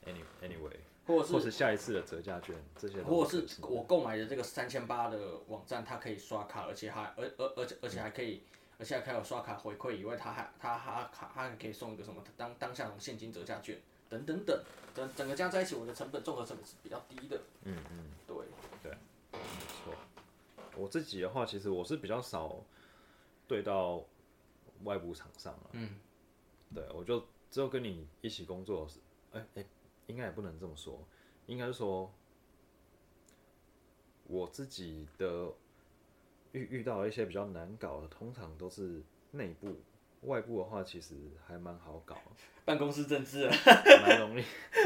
[0.06, 0.78] ，any anyway。
[1.08, 3.62] 或者是下一次的折价券，这些，或者是。
[3.62, 8.41] 我购买的这个三千八的网站，它可以刷卡，而且还而而而且而且还可以，
[8.80, 13.80] 而且还可以有刷卡回馈以外，它还它还卡它还可以送一个什么当当下种现金折价券
[14.10, 17.41] 等等等，整整个加在一起，我的成本综合成本是比较低的。
[17.64, 18.36] 嗯嗯，对
[18.84, 18.91] 对，
[19.32, 19.39] 没
[19.84, 19.93] 错。
[20.76, 22.64] 我自己的话，其实我是比较少
[23.47, 24.03] 对到
[24.84, 25.70] 外部厂商了。
[25.74, 25.99] 嗯，
[26.74, 28.99] 对我就只有跟你一起工作时，
[29.32, 29.66] 哎哎。
[30.08, 31.03] 应该也不能这么说，
[31.47, 32.14] 应该是说，
[34.28, 35.51] 我自己的
[36.51, 39.01] 遇遇到一些比较难搞的，通常都是
[39.32, 39.76] 内部，
[40.26, 41.15] 外部的话其实
[41.47, 42.17] 还蛮好搞。
[42.65, 43.47] 办公室政治，
[44.05, 44.43] 蛮容易。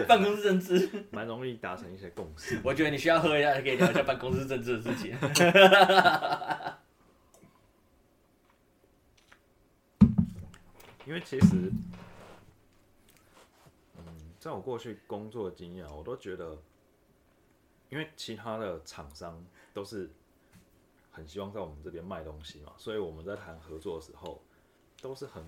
[0.07, 2.59] 办公室政治，蛮容易达成一些共识。
[2.63, 5.17] 我觉得你需要喝一下，可以聊一下办公室政治的事情。
[11.07, 11.71] 因为其实。
[14.39, 16.57] 在我过去工作的经验，我都觉得，
[17.89, 20.09] 因为其他的厂商都是
[21.11, 24.41] 很希望在我们这边卖东西嘛，所以我们在谈合作的时候，
[25.01, 25.43] 都是很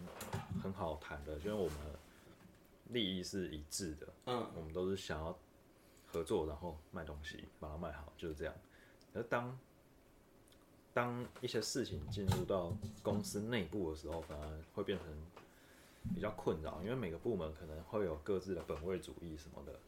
[0.61, 1.77] 很好谈的，因为我们
[2.89, 5.37] 利益是一致的，嗯，我们都是想要
[6.07, 8.53] 合作，然后卖东西，把它卖好，就是这样。
[9.13, 9.57] 而当
[10.93, 12.73] 当一些事情进入到
[13.03, 15.07] 公司内部的时候，反而会变成
[16.15, 19.79] 比较困扰，因为每个部门可能会有各自的本位主义什么的，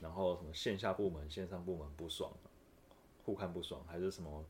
[0.00, 2.32] 然后什么线下部门、线上部门不爽，
[3.24, 4.44] 互看不爽，还是什么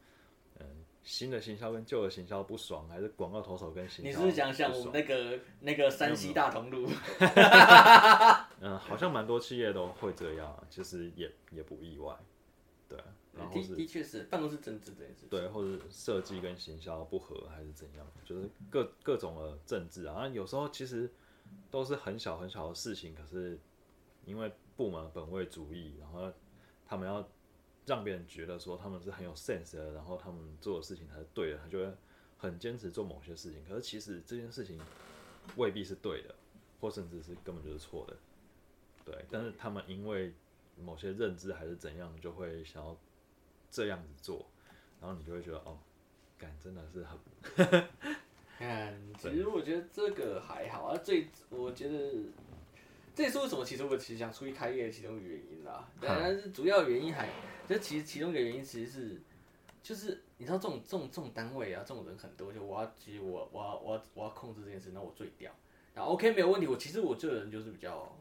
[0.58, 6.88] 嗯新的行销跟旧的行销不爽，还是广告投手跟行销你是不是讲像我们那个那个山西大同路？
[8.60, 12.16] 嗯，好像蛮多企业都会这样，啊，其实也也不意外，
[12.88, 12.98] 对，
[13.34, 15.26] 然后的的确是办公室政治这件事。
[15.28, 21.12] 对，或者设计跟行销不合还是怎样，就是各各种的政治啊，有时候其实
[21.70, 23.58] 都是很小很小的事情，可是
[24.24, 26.32] 因为部门本位主义，然后
[26.86, 27.28] 他们要
[27.86, 31.92] 让别人觉得说他们是很有 sense 的，然后他们做的事情才是对的，他就会
[32.38, 34.80] 很坚持做某些事情，可是其实这件事情
[35.56, 36.34] 未必是对的，
[36.80, 38.16] 或甚至是根本就是错的，
[39.04, 40.32] 对，但是他们因为
[40.82, 42.96] 某些认知还是怎样，就会想要
[43.70, 44.46] 这样子做，
[45.00, 45.78] 然后你就会觉得哦，
[46.38, 47.18] 感真的是很
[48.58, 50.96] 看，其实我觉得这个还好啊。
[50.96, 52.14] 最我觉得
[53.14, 55.88] 这也是为什么，其实我其实想出去开业的其中一个原因啦。
[56.00, 57.28] 对，但是主要原因还，
[57.68, 59.22] 就其实其中一个原因其实是，
[59.82, 65.52] 就是你知道这种这种这种单位啊，这种人很多，就我要其实我我要我要我要控制这件事，那我最屌。
[65.94, 68.14] 然后 OK 没有问题，我其实我这个人就是比较。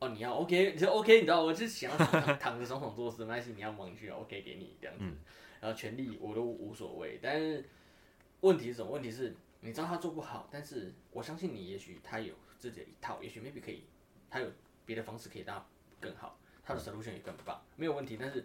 [0.00, 5.04] 哦，你要 OK，你说 OK，你知道，我就是想要躺躺着爽爽做事，没关系，你要忙你去 OK 给你这样子，
[5.60, 7.62] 然后权利我都无所谓，但是
[8.40, 8.90] 问题是什么？
[8.90, 13.82] 问题是你知道他做不好，但是我相信你，也许他有自己的一套，也许 maybe 可以，
[14.30, 14.46] 他有
[14.86, 15.64] 别的方式可以让他
[16.00, 18.16] 更好，他的 solution 也更棒，没有问题。
[18.20, 18.44] 但是，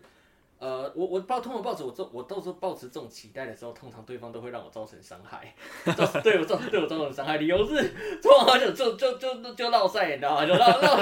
[0.57, 5.53] 呃，我我抱通常抱持我这我到时候抱持这种期待的时候，通常对方都会让我造成伤害，
[5.95, 7.89] 造对我造对我造成伤害，理由是
[8.21, 10.45] 通常就就就就就闹赛，你知道吗？
[10.45, 10.97] 就闹闹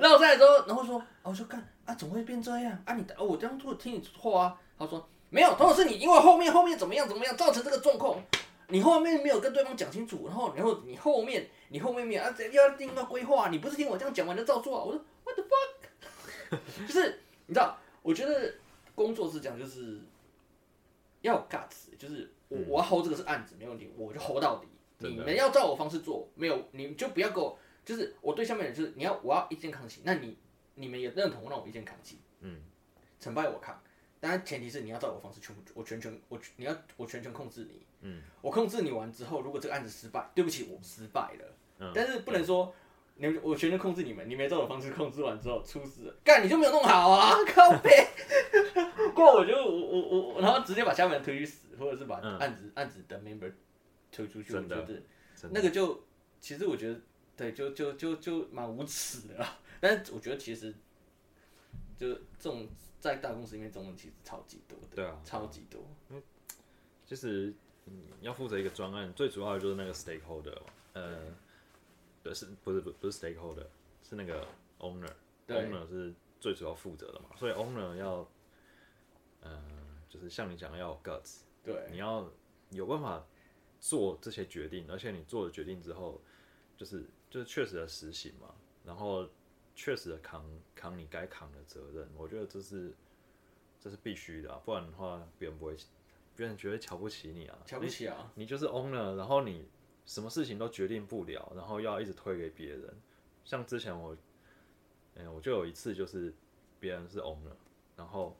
[0.00, 2.94] 闹赛的时候，然后说，啊我说干啊，怎么会变这样啊？
[2.94, 8.18] 你哦，我当初听你话啊，他说没有，通常是你因为后面后面怎么样怎么样造成这个状况。
[8.70, 14.84] 你后面没有跟对方讲清楚，然后然后你后面你后面没有啊，要定要规划，你不是听我这样讲完就照做啊？
[14.84, 18.54] 我说 what the fuck， 就是你知道，我觉得
[18.94, 20.00] 工作是这样，就是
[21.20, 24.66] 要有 guts，就是我我要 hold 这个是案子没问题，我就 hold 到底。
[25.02, 30.36] 你们要照我方式做，没有你就不要给我，就是我对下面人就是你要我要一肩扛起，那你
[30.74, 32.60] 你们也认同让我一肩扛起，嗯，
[33.18, 33.82] 成败我扛，
[34.20, 41.44] 当然前提是你要照我方式全部我全权我你要我全权控制你，嗯，我控制你完之后，如果这个案子失败，对不起，我失败了，
[41.78, 42.74] 嗯但是不能说。
[43.16, 47.36] 你们我全权控制你们，你没照我方式控制完之后出事了，干你就没有弄好啊！
[47.52, 47.90] 靠背，
[49.14, 53.52] 过我就我我我，然后直接把下面人推去死，或者是把嗯案子、案子的 member
[54.10, 55.02] 推出去，我觉得
[55.50, 56.02] 那个就
[56.40, 56.98] 其实我觉得
[57.36, 59.58] 对，就就就就蛮无耻的啦。
[59.80, 60.74] 但是我觉得其实
[61.98, 62.66] 就这种
[63.00, 65.82] 在大公司里面，这种其实超级多的，对啊，超级多。
[67.04, 67.52] 其实
[68.20, 70.56] 你要负责一个专案，最主要的就是那个 stakeholder，
[70.92, 71.18] 呃，
[72.22, 73.66] 对，是不是不不是 stakeholder，
[74.02, 74.46] 是那个
[74.78, 78.28] owner，owner 是最主要负责的嘛，所以 owner 要，
[79.40, 79.62] 呃，
[80.08, 82.30] 就是像你讲的要有 guts，对，你要
[82.70, 83.24] 有办法
[83.80, 86.20] 做这些决定，而且你做了决定之后，
[86.76, 89.28] 就是就是确实的实行嘛，然后
[89.74, 92.92] 确实的扛扛你该扛的责任，我觉得这是
[93.80, 95.74] 这是必须的、啊，不然的话别人不会，
[96.36, 99.68] 别人觉得瞧不起你啊，瞧不起啊，你就是 owner，然后你
[100.06, 102.94] 什么事情都决定不了，然后要一直推给别人。
[103.44, 104.16] 像之前我，
[105.14, 106.32] 嗯、我就有一次就是
[106.78, 107.54] 别人是 owner，
[107.96, 108.36] 然后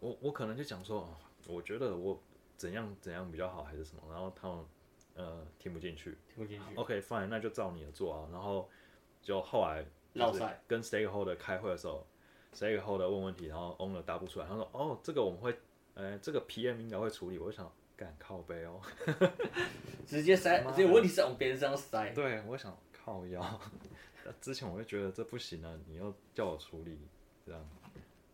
[0.00, 1.08] 我我可能就讲说，哦
[1.46, 2.18] 我觉得我
[2.56, 4.64] 怎样怎样比较好还是什么，然后他们
[5.14, 6.16] 呃听不进去。
[6.26, 6.74] 听不进去。
[6.74, 8.28] OK fine，那就照你的做啊。
[8.32, 8.68] 然后
[9.22, 9.84] 就后来
[10.66, 12.06] 跟 stakeholder 开会的时候
[12.54, 15.54] ，stakeholder 问问题，然后 owner 答不出来，他说哦这个我们会，
[15.94, 17.38] 呃这个 PM 应该会处理。
[17.38, 18.80] 我就想干靠背哦。
[20.06, 22.10] 直接塞，直接问题是往别人身上塞。
[22.10, 23.60] 对，我想靠腰。
[24.40, 26.98] 之前我会觉得这不行啊，你又叫我处理
[27.44, 27.68] 这样，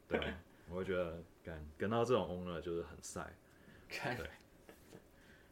[0.08, 3.26] 对啊，我会觉得干跟到这种 owner 就是很晒。
[3.88, 4.30] 看对，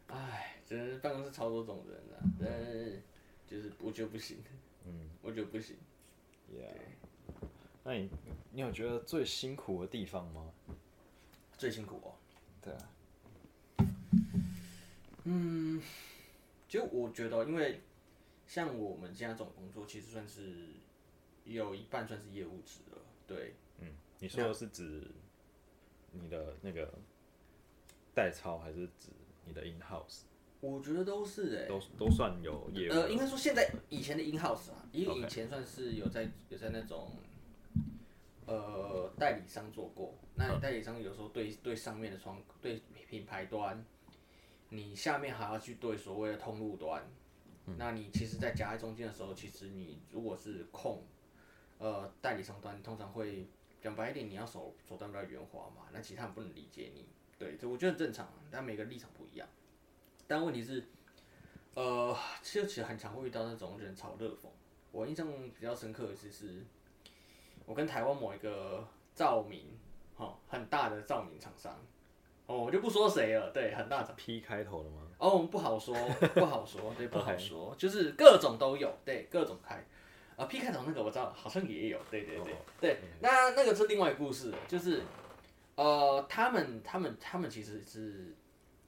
[0.06, 3.02] 唉，真的是办公室超多种人啊，但是
[3.48, 4.38] 就是我觉得不行，
[4.86, 5.76] 嗯我觉得不行。
[6.54, 6.70] ，Yeah。
[7.82, 8.10] 那你
[8.52, 10.52] 你有觉得最辛苦的地方吗？
[11.58, 12.14] 最辛苦哦。
[12.62, 12.90] 对啊，
[15.24, 15.82] 嗯
[16.68, 17.80] 就我觉得，因为
[18.46, 20.68] 像我们现在这种工作，其实算是
[21.44, 22.98] 有一半算是业务职了。
[23.26, 23.88] 对，嗯，
[24.20, 25.10] 你说的是指
[26.12, 26.94] 你的那个
[28.14, 29.08] 代操，还是指
[29.44, 30.20] 你的 in house？
[30.60, 37.12] 我觉得都是哎、都都算有业务呃，应该说现在以前的 in house 啊，因为以前算是有在有在那种
[38.46, 42.80] 呃代理商做过，那代理商有时候对对上面的窗对
[43.10, 43.84] 品牌端，
[44.68, 47.02] 你下面还要去对所谓的通路端，
[47.76, 51.02] 那你其实，在夹在中间的时候，其实你如果是控
[51.78, 53.48] 呃代理商端，通常会
[53.82, 57.04] 讲白一点，你要手手段比较圆滑嘛，那其他人不能理解你，
[57.38, 59.48] 对，这我觉得很正常，但每个立场不一样，
[60.26, 60.84] 但问题是。
[61.74, 64.50] 呃，其实其实很常会遇到那种人潮热风。
[64.90, 66.66] 我印象比较深刻的是，是
[67.64, 68.84] 我跟台湾某一个
[69.14, 69.64] 照明，
[70.18, 71.72] 哈、很大的照明厂商，
[72.46, 75.02] 哦，我就不说谁了，对，很大的，P 开头的吗？
[75.18, 75.94] 哦，不好说，
[76.34, 79.86] 不好说，对，不好说，就是各种都有，对，各种开。
[80.36, 82.98] 啊，P 开头那个我知道，好像也有，对对对、对。
[83.20, 85.02] 那那个是另外一个故事，就是
[85.76, 88.36] 呃，他们他们他们其实是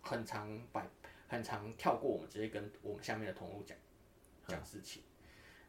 [0.01, 0.89] 很常摆
[1.29, 3.77] 很常跳过我们，直接跟我们下面的同路讲
[4.47, 5.03] 讲事情。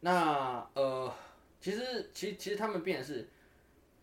[0.01, 1.11] 那呃，
[1.59, 3.27] 其实其实其实他们变的是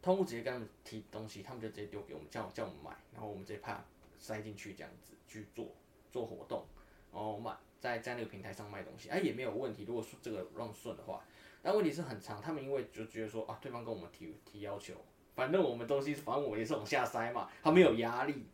[0.09, 3.85] 通路直接跟他们提东西，他们就直接丢给我们，叫叫我们买，然后我们直接怕
[4.19, 5.75] 塞进去这样子去做
[6.11, 6.65] 做活动，
[7.13, 9.85] 然后卖在在那个平台上卖东西，哎也没有问题。
[9.85, 11.23] 如果说这个让顺的话，
[11.63, 14.95] 但问题是很长，他们因为就觉得说啊，对方跟我们提提要求，
[15.35, 18.47] 反正我们东西反正我也是往下塞嘛，他没有压力，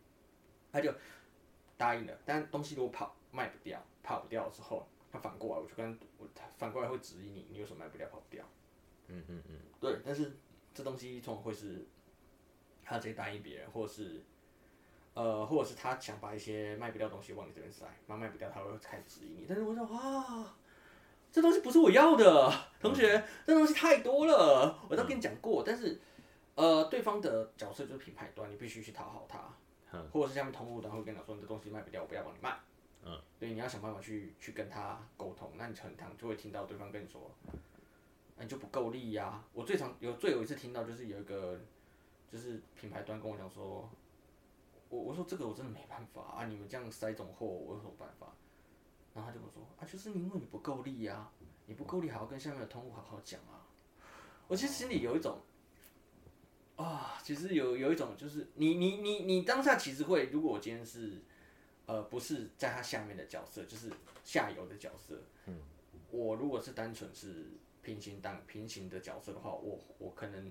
[0.72, 0.92] 他就
[1.76, 2.18] 答应了。
[2.24, 8.44] 但东西如果跑卖不掉，跑不掉之后，他反过来我就跟我他反过来会质疑你，你为什么卖不掉跑不掉？
[9.06, 10.32] 嗯嗯嗯，对，但是
[10.74, 11.86] 这东西通常会是
[12.82, 14.20] 他直接答应别人，或者是
[15.14, 19.46] 呃，或者是他想把一些卖不掉的东西往你这边塞，那卖不掉他会开始质疑你。
[19.48, 20.56] 但是我说啊，
[21.30, 25.62] 这东西不是我要的，同学，这东西太多了，我都跟你讲过。
[25.64, 26.00] 但是
[26.56, 29.38] 呃，对方的角色就是品牌端，你必须去讨好他，
[30.12, 32.58] 或者是下面通路端会跟你说你的东西卖不掉，我不要帮你卖。
[33.04, 37.30] 嗯，对，你要想办法去去跟他沟通，那你很常就会听到对方跟你说。
[38.36, 41.60] 那你就不够力呀、我最常有最有一次听到就是有一个
[42.30, 43.88] 就是品牌端跟我讲说，
[44.88, 48.34] 我我说这个我真的没办法啊，你们这样塞这种货，我有什么办法？
[49.14, 51.30] 然后他就跟我说啊，就是因为你不够力呀、
[51.66, 53.64] 你不够力，还要跟下面的通路好好讲啊。
[54.48, 55.40] 我其实心里有一种
[56.74, 61.22] 啊，其实有有一种就是你你你你当下其实会，如果我今天是
[61.86, 63.88] 呃不是在他下面的角色，就是
[64.24, 65.60] 下游的角色，嗯，
[66.10, 67.46] 我如果是单纯是
[67.84, 70.50] 平行当平行的角色的话，我我可能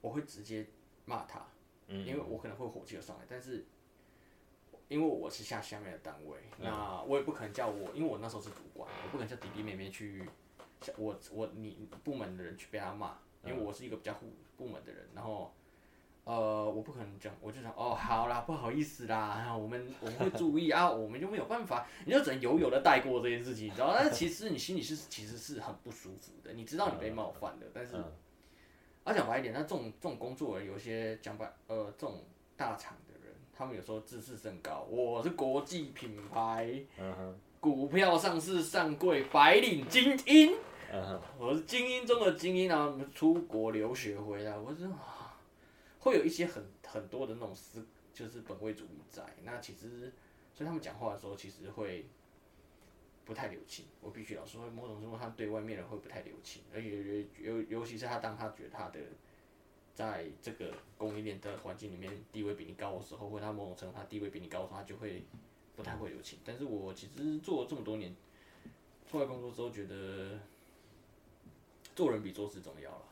[0.00, 0.66] 我会直接
[1.04, 1.46] 骂他，
[1.86, 3.64] 嗯，因为我可能会火气就上来，但是
[4.88, 10.28] 因为我是下下面的单位，那我也不可能叫我，因为我那时候是主管，我不可能叫弟弟妹妹去，
[10.80, 15.52] 像我我你部门的人去被他骂，因为我是一个比较护部门的人，然后。
[16.28, 23.94] 呃，我不可能讲，我就想，哦，好啦，不好意思啦，我们我们会注意啊，我们就没有办法，你就只能悠悠的带过这件事情，你知道？
[23.94, 27.96] 但是其实你心里是其实是很不舒服的，你知道你被冒犯了，但是，
[29.04, 32.22] 啊讲白一点，那这种这种工作人，有些讲白，呃，这种
[32.58, 36.78] 大厂的人，他们有时候自视甚高，我是国际品牌，
[37.58, 40.54] 股票上市上柜，白领精英，
[41.38, 44.86] 我是精英中的精英啊，出国留学回来，我是。
[46.08, 49.22] 会有一些很很多的那种思，就是本位主义在。
[49.44, 50.12] 那其实，
[50.54, 52.06] 所以他们讲话的时候，其实会
[53.24, 53.84] 不太留情。
[54.00, 58.98] 我必须老实说，某种程度他对外面人会不太留情，而且尤尤尤其是他当他觉得他的
[59.94, 65.24] 在这个供应链的环境里面地位比你高的时候，或者他某种程度他地位比你高的时候，他就会
[65.76, 66.38] 不太会留情。
[66.44, 68.14] 但是我其实做了这么多年
[69.06, 70.38] 出来工作之后，觉得
[71.94, 73.04] 做人比做事重要了。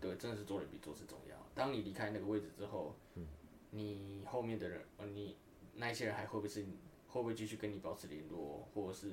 [0.00, 1.33] 对，真的是做人比做事重要。
[1.54, 2.96] 当你离开那个位置之后，
[3.70, 5.36] 你后面的人，呃，你
[5.74, 6.64] 那些人还会不会是
[7.08, 9.08] 会不会继续跟你保持联络，或者是，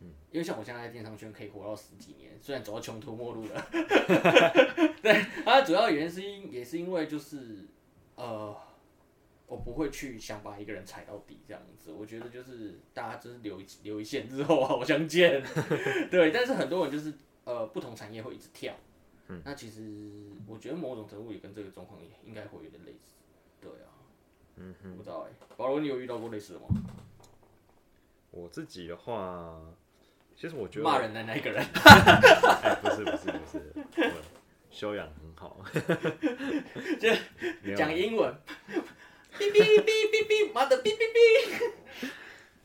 [0.00, 3.66] 嗯因为像我现在在电商圈可以活到十几年，虽然走到穷途末路了，
[5.02, 7.66] 对，它主要原因是因也是因为就是，
[8.16, 8.54] 呃，
[9.46, 15.42] 我不会去想把一个人踩到底这样子，我觉得就是大家就是留一留一线之后好相见，
[16.10, 17.12] 对，但是很多人就是
[17.44, 18.74] 呃不同产业会一直跳。
[19.44, 19.82] 那其实
[20.46, 23.12] 我觉得某种程度也跟这个状况也应该会有点类似，
[23.60, 23.92] 对啊，
[24.56, 26.66] 嗯哼，不知道哎、保罗，你有遇到过类似的吗？
[28.30, 29.60] 我自己的话，
[30.36, 34.12] 其实我觉得骂人的那一个人，哎，不是不是不是，我
[34.70, 35.60] 修养很好，
[37.00, 38.34] 就讲英文，
[39.38, 41.02] 哔哔哔哔哔，妈的哔哔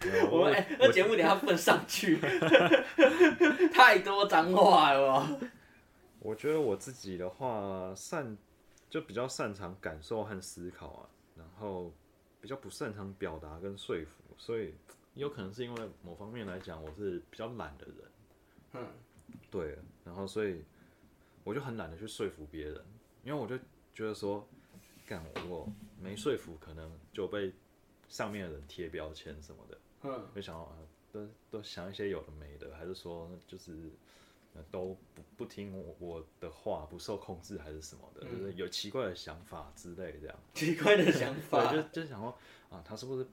[0.01, 2.17] 哔，我们哎，那节目等一下不能上去，
[3.73, 5.29] 太多脏话了吧？
[6.23, 8.37] 我觉得我自己的话，擅
[8.89, 11.91] 就比较擅长感受和思考啊，然后
[12.39, 14.73] 比较不擅长表达跟说服，所以
[15.15, 17.95] 有可能是因为某方面来讲，我是比较懒的人，
[18.71, 18.87] 嗯，
[19.51, 20.63] 对，然后所以
[21.43, 22.81] 我就很懒得去说服别人，
[23.25, 23.57] 因为我就
[23.93, 24.47] 觉得说，
[25.05, 25.67] 干我
[25.99, 27.51] 没说服，可能就被
[28.07, 30.77] 上面的人贴标签什么的，嗯，就想到啊，
[31.11, 33.79] 都都想一些有的没的，还是说就是呃
[34.71, 40.39] 都不不听我我的话，不受控制，还是什么的，就是有奇怪的想法之类这样。
[40.53, 42.37] 奇怪的想法，对，就就想说
[42.69, 43.27] 啊，他是不是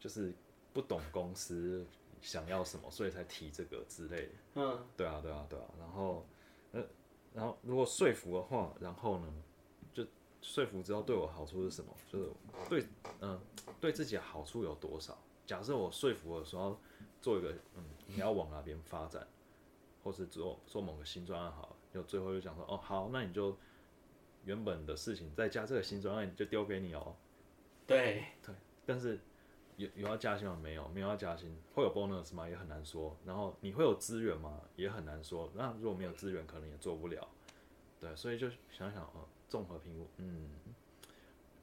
[0.00, 0.32] 就是
[0.72, 1.86] 不懂公司
[2.20, 4.32] 想要什么，所以才提这个之类的。
[4.54, 5.64] 嗯，对啊，对啊，对啊。
[5.78, 6.26] 然后
[6.72, 6.82] 呃，
[7.34, 9.32] 然后如果说服的话，然后呢，
[9.92, 10.06] 就
[10.40, 11.92] 说服之后对我好处是什么？
[12.10, 12.30] 就是
[12.68, 12.86] 对
[13.20, 13.40] 嗯、
[13.80, 15.16] 对自己的好处有多少？
[15.46, 16.80] 假设我说服的时候
[17.20, 19.26] 做一个嗯，你要往哪边发展，
[20.06, 23.56] 或是做做某个新专案好了，就最后就讲说哦好，那你就
[24.44, 27.16] 原本的事情再加这个新专案，就丢给你哦。
[27.88, 28.54] 对对，
[28.86, 29.18] 但是
[29.76, 30.56] 有有要加薪吗？
[30.62, 32.48] 没有，没有要加薪，会有 bonus 吗？
[32.48, 33.16] 也很难说。
[33.24, 34.60] 然后你会有资源吗？
[34.76, 35.50] 也很难说。
[35.56, 37.26] 那如果没有资源，可能也做不了。
[37.98, 40.48] 对，所以就想想哦，综合评估，嗯，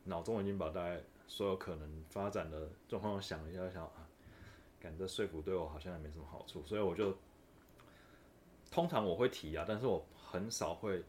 [0.04, 4.10] 脑中已经把大概所有可能发展的状况想了一下，想啊，
[4.82, 7.16] 感觉说服对我好像也没什么好处，所以我就
[8.74, 11.03] 通常我会提啊，但是我很少会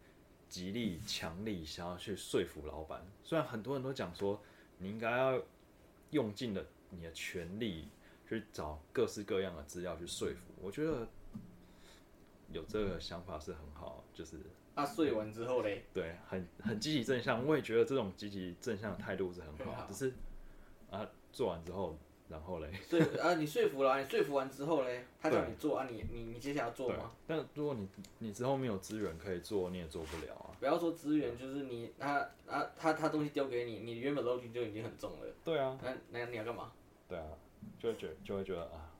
[0.50, 3.02] 极力强力想要去说服老板。
[3.22, 4.38] 虽然很多人都讲说
[4.76, 5.42] 你应该要
[6.10, 7.88] 用尽了你的全力
[8.28, 11.08] 去找各式各样的资料去说服，我觉得
[12.52, 14.36] 有这个想法是很好，就是
[14.74, 17.46] 啊，睡完之后嘞，对，很很积极正向。
[17.46, 20.14] 我也觉得这种积极正向的态度是很好，很好只是
[20.90, 21.96] 啊做完之后，
[22.28, 30.50] 然后嘞， 说啊，你说服了啊，你说服完之后嘞，他叫你做啊，你你你接下来要做吗？，但如果你你之后没有资源可以做，你也做不了啊。
[30.58, 36.72] 不要说资源，就是你他啊他他东西丢给你，你原本 loading 就已经很重了，对啊，那那你要干嘛？
[37.08, 37.26] 对啊，
[37.78, 38.90] 就会觉就会觉得啊，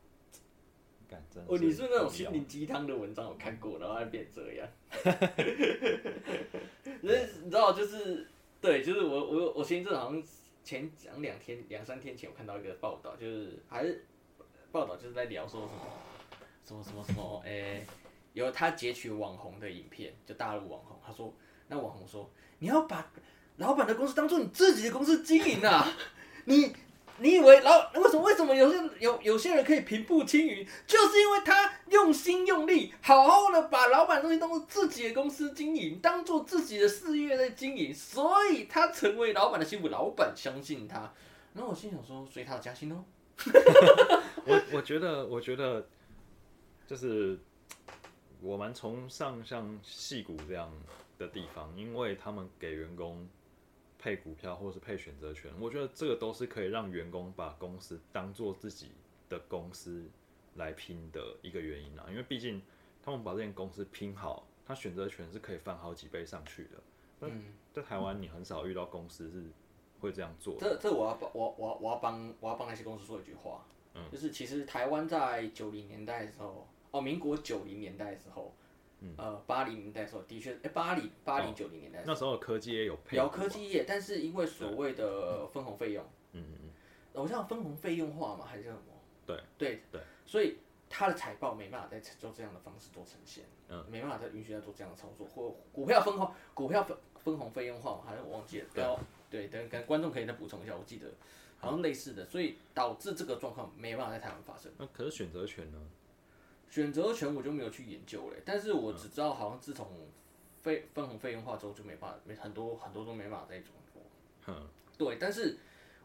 [1.09, 4.69] 感真哦，你是那种心灵鸡汤的文章我看过，然后还变这样。
[7.01, 8.27] 那你知道，就是
[8.61, 10.23] 对，就是我我我前一阵好像
[10.65, 14.05] 前讲两天两三天前，我看到一个报道，就是还是
[14.73, 15.81] 报道就是在聊说什么
[16.65, 17.87] 什么什么什么，诶、
[18.33, 21.33] 有他截取网红的影片，就大陆网红，他说
[21.69, 23.13] 那网红说你要把
[23.59, 25.87] 老板的公司当做你自己的公司经营啊，
[26.47, 26.75] 你。
[27.19, 41.13] 你以为老为什么为什么有些有有些人可以平步青云，就是因为他用心用力，好好的把老板东西当做自己的公司经营，当做自己的事业在经营，所以他成为老板的心腹，老板相信他。
[41.53, 43.05] 然后我心想说，所以他的加薪哦。
[44.45, 45.87] 我我觉得，我觉得
[46.87, 47.39] 就是
[48.41, 50.69] 我蛮崇尚像戏骨这样
[51.17, 53.29] 的地方，因为他们给员工
[54.05, 58.91] 配股票或者是配选择权，我觉得这个都是可以让员工把公司当做自己
[59.31, 60.05] 的公司
[60.57, 62.05] 来拼的一个原因啊。
[62.11, 62.61] 因为毕竟
[63.03, 66.71] 他们把这间公司拼好，他选择权是可以翻好几倍上去的。
[67.23, 69.43] 嗯在台湾，你很少遇到公司是
[70.01, 70.61] 会这样做的。
[70.61, 78.55] 这这我要帮我我我要帮我要帮那些公司说一句话，嗯就是其实台湾在九零年代的时候，哦，民国九零年代的时候，
[79.17, 82.15] 呃，八零年代的时候，的确，哎，八零八零九零年代的时候。
[82.15, 86.71] 那时候科技也有配有科技业，但是因为所谓的分红费用，嗯嗯嗯，
[87.23, 88.93] 我像分红费用化嘛，还是叫什么？
[89.27, 89.83] 对对。
[89.91, 90.57] 对，所以
[90.89, 99.01] 它的财报没办法再做这样的方式做呈现，嗯，没办法再允许它做这样的操作，或股票分红股票分分红费用化嘛，好像我忘记了，
[99.31, 101.09] 对，等跟观众可以再补充一下，我记得
[101.59, 104.71] 好像类似的，所以导致这个状况没办法在台湾发生。
[104.79, 105.79] 那可是选择权呢？
[106.75, 109.87] 选择权我就没有去研究嘞，但是我只知道好像自从
[110.61, 114.03] 费分红费用化之后就没办法，没很多很多都没办法再做过。
[114.43, 114.67] 哼，
[114.99, 115.57] 对，但是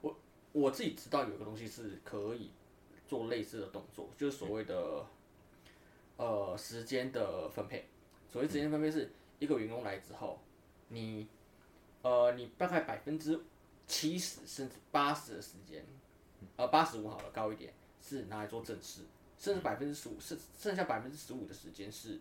[0.02, 0.16] 我
[0.52, 2.52] 我自己知道有个东西是可以
[3.08, 5.04] 做类似的动作，就是所谓的
[6.18, 7.88] 呃时间的分配。
[8.32, 9.10] 所谓时间分配是
[9.40, 10.40] 一个员工来之后，
[10.90, 11.28] 你
[12.04, 13.42] 呃你大概百分之
[13.88, 15.84] 七十甚至八十的时间，
[16.58, 19.02] 呃八十五好了高一点是拿来做正事，
[19.40, 22.20] 甚至百分之十五剩剩下百分之十五的时间是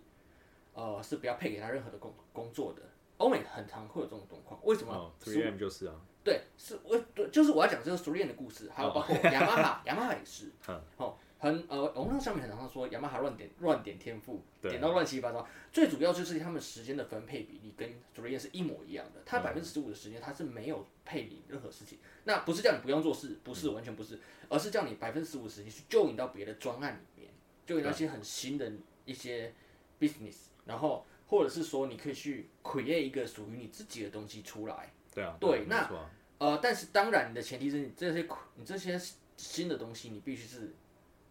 [0.72, 2.82] 呃是不要配给他任何的工工作的。
[3.18, 4.94] 欧美很常会有这种状况，为什么？
[4.94, 15.46] 哦 M 就是啊，对，是我对，就是我要讲这个熟练的故事，还有包括雅马哈， 雅马哈也是，嗯哦，很呃，网络上面很常说雅马哈乱点乱点天赋，点到乱七八糟。
[15.72, 24.18] 最主要就是他们时间的分配比例跟熟练是一模一样的，他百分之十五的时间他是没有配你任何事情，那不是叫你不用做事，不是完全不是，
[24.48, 27.30] 而是叫你百分之十五的时间去就引到别的专案里面，
[27.64, 28.72] 就引到一些很新的
[29.04, 29.54] 一些
[30.00, 34.92] business，然后或者是说你可以去 create 一个属于你自己的东西出来。
[35.14, 39.00] 对啊，对那啊呃，但是当然，你的前提是你这些你这些
[39.36, 40.72] 新的东西，你必须是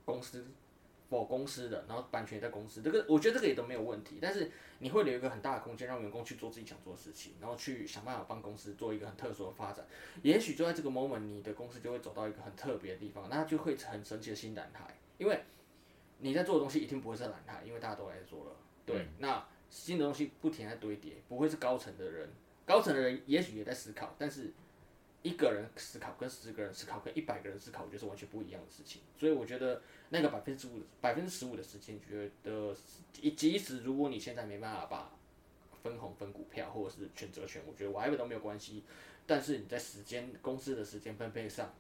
[0.08, 0.46] 公司
[1.10, 4.20] 某公司的，然后版权也在公司，这个我觉得这个也都没有问题。
[4.22, 4.50] 但是
[4.80, 9.86] 你会留一个很大的空间，让员工去做自己想做的事情，然后去想办法帮公司做一个很特殊的发展。
[10.24, 14.98] 也许就在这个 moment，你的公司就会走到一个很特别的地方，那就会很神奇的新蓝海。
[15.18, 15.44] 因为
[16.20, 18.52] 你在做的东西一定不会是蓝海，因为大家都来做了。
[18.86, 22.30] 对，那新的东西不停在堆叠，不会是高层的人，
[22.66, 24.54] 高层的人也许也在思考，但是。
[25.28, 29.02] 一个人思考跟十个人思考跟一百个人思考，我觉得是完全不一样的事情。
[29.18, 32.74] 所以我觉得那个百分之五、百分之十五的时间，觉得
[33.36, 35.12] 即使如果你现在没办法把
[35.84, 38.84] 分红分股票或者是选择权，我觉得 whatever 都没有关系。
[39.26, 41.74] 但是你在时间公司的时间分配上，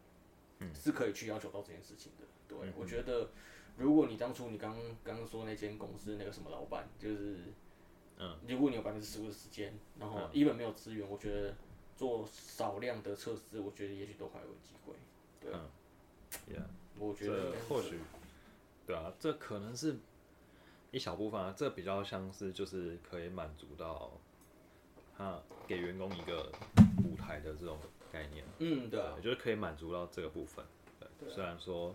[0.74, 2.26] 是可以去要求到这件事情的。
[2.50, 3.30] 对，我觉得
[3.78, 7.38] 如果你当初你刚刚说那间公司那个什么老板，就是，
[8.18, 11.56] 嗯，如果你有百分之十五的时间，然后一本没有资源，我觉得。
[11.98, 14.93] 做少量的测试，我觉得也许都还有机会。
[15.41, 15.52] 对，
[16.56, 16.64] 嗯，
[16.98, 18.00] 我觉得或许，
[18.86, 19.98] 对啊，这可能是
[20.91, 24.12] 一小部分啊，这比较像是就是可以满足到
[25.18, 26.52] 他给员工一个
[27.04, 27.78] 舞台的这种
[28.12, 28.45] 概念。
[28.60, 30.64] 嗯，对，就是可以满足到这个部分。
[31.00, 31.93] 对，虽然说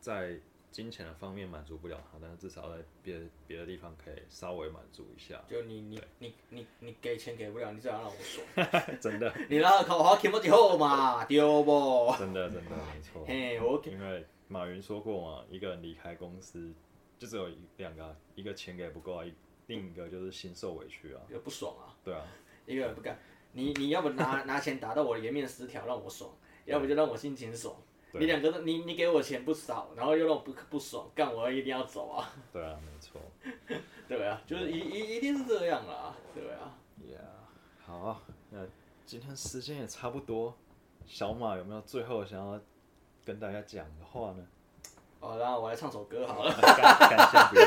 [0.00, 0.38] 在。
[0.70, 5.42] 金钱的方面满足不了他，但是至少在别别的地方可以稍微满足一下。
[5.48, 8.46] 就你你你你你给钱给不了，你至少让我爽。
[9.00, 9.34] 真的。
[9.48, 12.14] 你让我考好考不就好嘛，丢不？
[12.18, 13.24] 真的真的没错。
[13.26, 16.72] 嘿，我因为马云说过嘛，一个人离开公司
[17.18, 19.24] 就只有一两个，一个钱给不够啊，
[19.66, 21.96] 另一个就是心受委屈啊，也不爽啊。
[22.04, 22.24] 对啊。
[22.66, 23.18] 一个人不干，
[23.52, 26.30] 你你要不拿拿钱打到我的颜面失调让我爽，
[26.66, 27.74] 要不就让我心情爽。
[28.12, 32.28] 你两个都，你你给我钱不少，然后又让我不不爽，干我一定要走啊！
[32.52, 33.20] 对啊，没错。
[34.08, 36.74] 对啊，就是一一一定是这样啦，对啊。
[37.00, 37.20] Yeah，
[37.86, 38.66] 好，那
[39.06, 40.56] 今天时间也差不多，
[41.06, 42.60] 小马有没有最后想要
[43.24, 44.44] 跟大家讲的话呢？
[45.20, 46.52] 哦，然后我来唱首歌好了。
[46.52, 47.66] 感谢不用。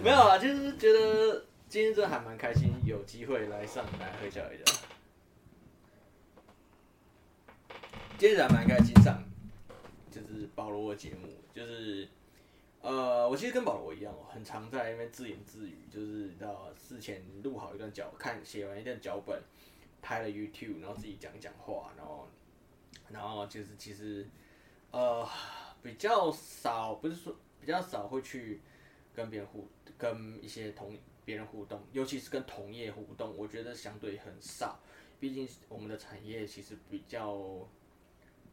[0.02, 4.64] 没有啊，就是觉得今天真的还蛮开心，有机会来上来会笑一下。
[8.20, 9.24] 今天还蛮开心上，
[10.10, 12.06] 就是保罗的节目，就是
[12.82, 19.42] 呃，我其实跟保罗一样哦，很常在那边自言自语，就是到事前录好一段脚，看写完一段脚本，
[20.02, 22.28] 拍了 YouTube，然后自己讲讲话，然后
[23.08, 24.28] 然后就是其实
[24.90, 25.26] 呃
[25.82, 28.60] 比较少，不是说比较少会去
[29.14, 29.66] 跟别人互
[29.96, 30.94] 跟一些同
[31.24, 34.78] 别人互动，尤其是跟同业互动，我觉得相对很少，
[35.18, 37.66] 毕竟我们的产业其实比较。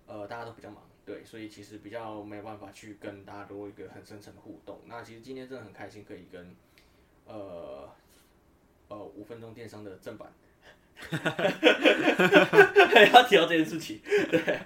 [0.08, 4.80] 呃，大家都比较忙，对，所以其实比较没有办法去跟大家多一个很深层的互动。
[4.86, 6.56] 那其实今天真的很开心，可以跟
[7.26, 7.90] 呃
[8.88, 10.32] 呃五分钟电商的正版，
[13.14, 14.60] 要提到这件事情，对，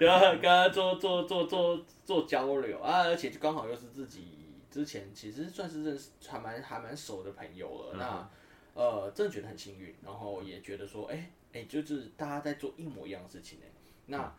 [0.00, 4.38] 然后跟他做做做做做交流啊，而且就刚好又是自己
[4.70, 7.96] 之前其实算是认识还蛮还蛮熟的朋友了。
[7.96, 8.28] 那
[8.72, 13.66] 呃，真的觉得很幸运，然后也觉得说，哎哎，就是大家在做一模一样的事情呢。
[14.06, 14.32] 那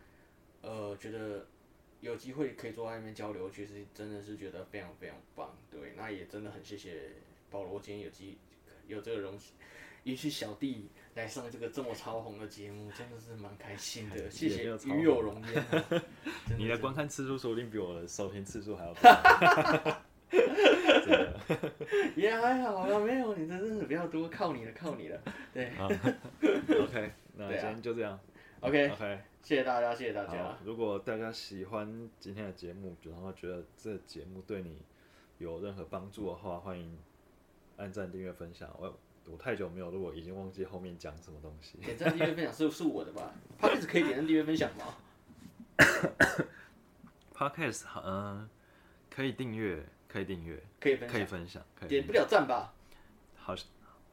[0.62, 1.46] 呃，觉得
[2.00, 5.54] 有机会可以坐在那边交流，其实真的是觉得非常非常棒。
[5.70, 7.10] 对，那也真的很谢谢
[7.50, 8.38] 保罗今天有机
[8.86, 9.54] 有这个荣幸，
[10.04, 14.30] 允许小弟来上这个这么超红的节目，真的是蛮开心的。
[14.30, 15.64] 谢谢，与有荣焉。
[16.58, 20.02] 你的观看次数说不定比我的收听次数还要多。
[22.16, 25.20] 也还好啊，没有你的真的比较多，靠你了，靠你了。
[25.52, 25.70] 对。
[25.78, 28.18] OK，那今天就这样。
[28.62, 30.56] OK，OK，谢谢大家，谢谢大家。
[30.64, 34.78] 如果大家喜欢今天的节目，然后觉得这节目对你
[35.38, 36.96] 有任何帮助的话，欢迎
[37.76, 38.70] 按赞、订阅、分享。
[38.78, 38.96] 我
[39.28, 41.78] 我太久没有，如果已经忘记后面讲什么东西。
[41.78, 43.34] 点赞、订阅、分享是是我的吧？
[43.60, 44.94] Podcast 可以点赞、订阅、分享吗
[47.34, 48.48] ？Podcast 嗯，
[49.10, 52.72] 可以订阅，可以订阅，可以分可以分享，点不了赞吧？
[53.34, 53.66] 好像。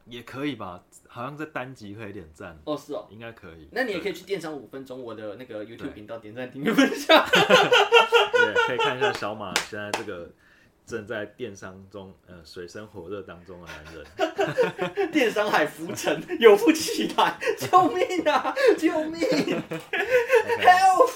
[0.10, 3.68] 也可以吧，好像在单集可以点赞哦，是哦，应该可以。
[3.72, 7.26] 那你也可以去电商五分钟我的那个 YouTube 频道点赞、订阅、分享。
[8.32, 10.30] 对，可以看一下小马现在这个
[10.86, 14.04] 正在电商中呃水深火热当中的男人。
[15.12, 18.54] 电商海浮沉，有福起来，救命啊！
[18.78, 19.20] 救命
[20.60, 21.12] ！Help！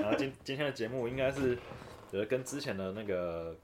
[0.00, 1.56] 然后今今天的节目应该是
[2.10, 3.56] 觉得跟之前的那个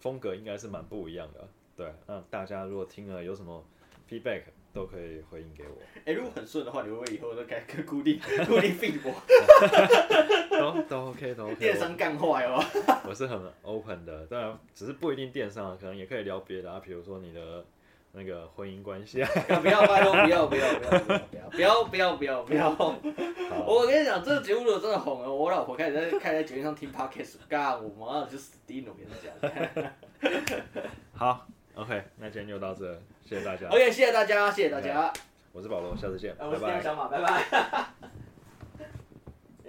[0.00, 1.48] 风格应该是蛮不一样的。
[1.76, 3.64] 对，那大家如果听了有什么
[4.08, 5.76] feedback，都可以回应给我。
[6.04, 9.14] 哎、如果很顺的话，你会不会以后都改个固定 固定 feed 我？
[10.58, 11.54] 都都 OK，都 OK。
[11.56, 12.62] 电商干坏哦。
[13.08, 17.64] 我是很 open 的，当然只是不一定电商，可能也可以聊别的啊，比如说你的
[18.12, 19.28] 那个婚姻关系 啊。
[19.60, 21.18] 不要，拜托，不要，不要，不要，不要，
[21.50, 22.98] 不要，不要，不要，不要。
[23.66, 30.72] 我跟你讲，这个节目如果真的红了，我老婆开始在开始在节目上听 podcast，干，我马就死定了，我跟你讲。
[31.12, 31.46] 好。
[31.74, 33.68] ，OK，那今天就到这，谢谢大家。
[33.68, 35.12] OK，谢谢大家，谢谢大家。
[35.52, 36.50] 我是保罗，下次见，拜拜。
[36.50, 37.86] 我是小马，拜拜。